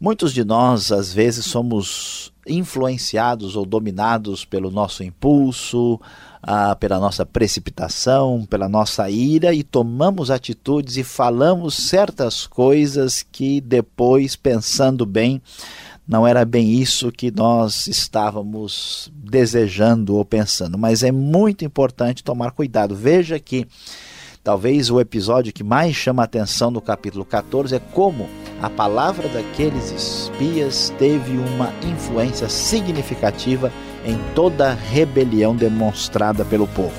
Muitos 0.00 0.32
de 0.32 0.44
nós, 0.44 0.92
às 0.92 1.12
vezes, 1.12 1.44
somos 1.46 2.32
influenciados 2.46 3.56
ou 3.56 3.66
dominados 3.66 4.44
pelo 4.44 4.70
nosso 4.70 5.02
impulso, 5.02 6.00
ah, 6.40 6.76
pela 6.76 7.00
nossa 7.00 7.26
precipitação, 7.26 8.46
pela 8.48 8.68
nossa 8.68 9.10
ira 9.10 9.52
e 9.52 9.64
tomamos 9.64 10.30
atitudes 10.30 10.96
e 10.96 11.02
falamos 11.02 11.74
certas 11.74 12.46
coisas 12.46 13.26
que 13.30 13.60
depois, 13.60 14.36
pensando 14.36 15.04
bem, 15.04 15.42
não 16.06 16.26
era 16.26 16.44
bem 16.44 16.70
isso 16.70 17.12
que 17.12 17.30
nós 17.30 17.86
estávamos 17.88 19.12
desejando 19.12 20.14
ou 20.16 20.24
pensando. 20.24 20.78
Mas 20.78 21.02
é 21.02 21.12
muito 21.12 21.64
importante 21.64 22.24
tomar 22.24 22.52
cuidado. 22.52 22.94
Veja 22.94 23.38
que 23.38 23.66
talvez 24.42 24.90
o 24.90 25.00
episódio 25.00 25.52
que 25.52 25.64
mais 25.64 25.94
chama 25.94 26.22
a 26.22 26.24
atenção 26.24 26.70
no 26.70 26.80
capítulo 26.80 27.24
14 27.24 27.74
é 27.74 27.78
como 27.78 28.28
a 28.60 28.68
palavra 28.68 29.28
daqueles 29.28 29.92
espias 29.92 30.92
teve 30.98 31.38
uma 31.38 31.72
influência 31.82 32.48
significativa 32.48 33.72
em 34.04 34.18
toda 34.34 34.70
a 34.70 34.74
rebelião 34.74 35.54
demonstrada 35.54 36.44
pelo 36.44 36.66
povo. 36.66 36.94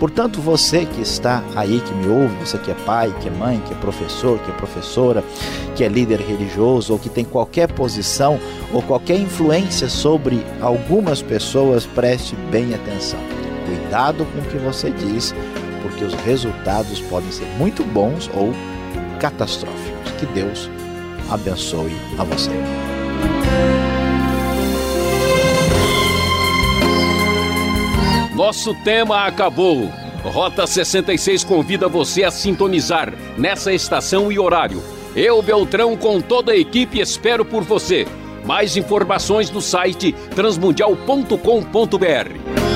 Portanto, 0.00 0.40
você 0.40 0.86
que 0.86 1.02
está 1.02 1.44
aí, 1.54 1.78
que 1.80 1.92
me 1.92 2.08
ouve, 2.08 2.34
você 2.36 2.56
que 2.56 2.70
é 2.70 2.74
pai, 2.74 3.14
que 3.20 3.28
é 3.28 3.30
mãe, 3.30 3.62
que 3.66 3.74
é 3.74 3.76
professor, 3.76 4.38
que 4.38 4.50
é 4.50 4.54
professora, 4.54 5.22
que 5.76 5.84
é 5.84 5.88
líder 5.88 6.20
religioso 6.20 6.94
ou 6.94 6.98
que 6.98 7.10
tem 7.10 7.24
qualquer 7.24 7.70
posição 7.70 8.40
ou 8.72 8.80
qualquer 8.80 9.20
influência 9.20 9.90
sobre 9.90 10.42
algumas 10.60 11.20
pessoas, 11.20 11.84
preste 11.84 12.34
bem 12.50 12.74
atenção. 12.74 13.20
Cuidado 13.66 14.24
com 14.24 14.38
o 14.38 14.44
que 14.50 14.56
você 14.56 14.90
diz, 14.90 15.34
porque 15.82 16.02
os 16.02 16.14
resultados 16.14 16.98
podem 17.02 17.30
ser 17.30 17.46
muito 17.58 17.84
bons 17.84 18.30
ou 18.34 18.54
catastróficos. 19.20 20.12
Que 20.18 20.24
Deus 20.26 20.70
abençoe 21.28 21.94
a 22.18 22.24
você. 22.24 22.50
Nosso 28.34 28.74
tema 28.82 29.26
acabou. 29.26 29.90
Rota 30.24 30.66
66 30.66 31.44
convida 31.44 31.88
você 31.88 32.24
a 32.24 32.30
sintonizar 32.30 33.12
nessa 33.36 33.72
estação 33.72 34.32
e 34.32 34.38
horário. 34.38 34.82
Eu, 35.14 35.42
Beltrão, 35.42 35.96
com 35.96 36.20
toda 36.20 36.52
a 36.52 36.56
equipe, 36.56 37.00
espero 37.00 37.44
por 37.44 37.62
você. 37.62 38.06
Mais 38.44 38.76
informações 38.76 39.50
no 39.50 39.60
site 39.60 40.12
transmundial.com.br. 40.34 42.69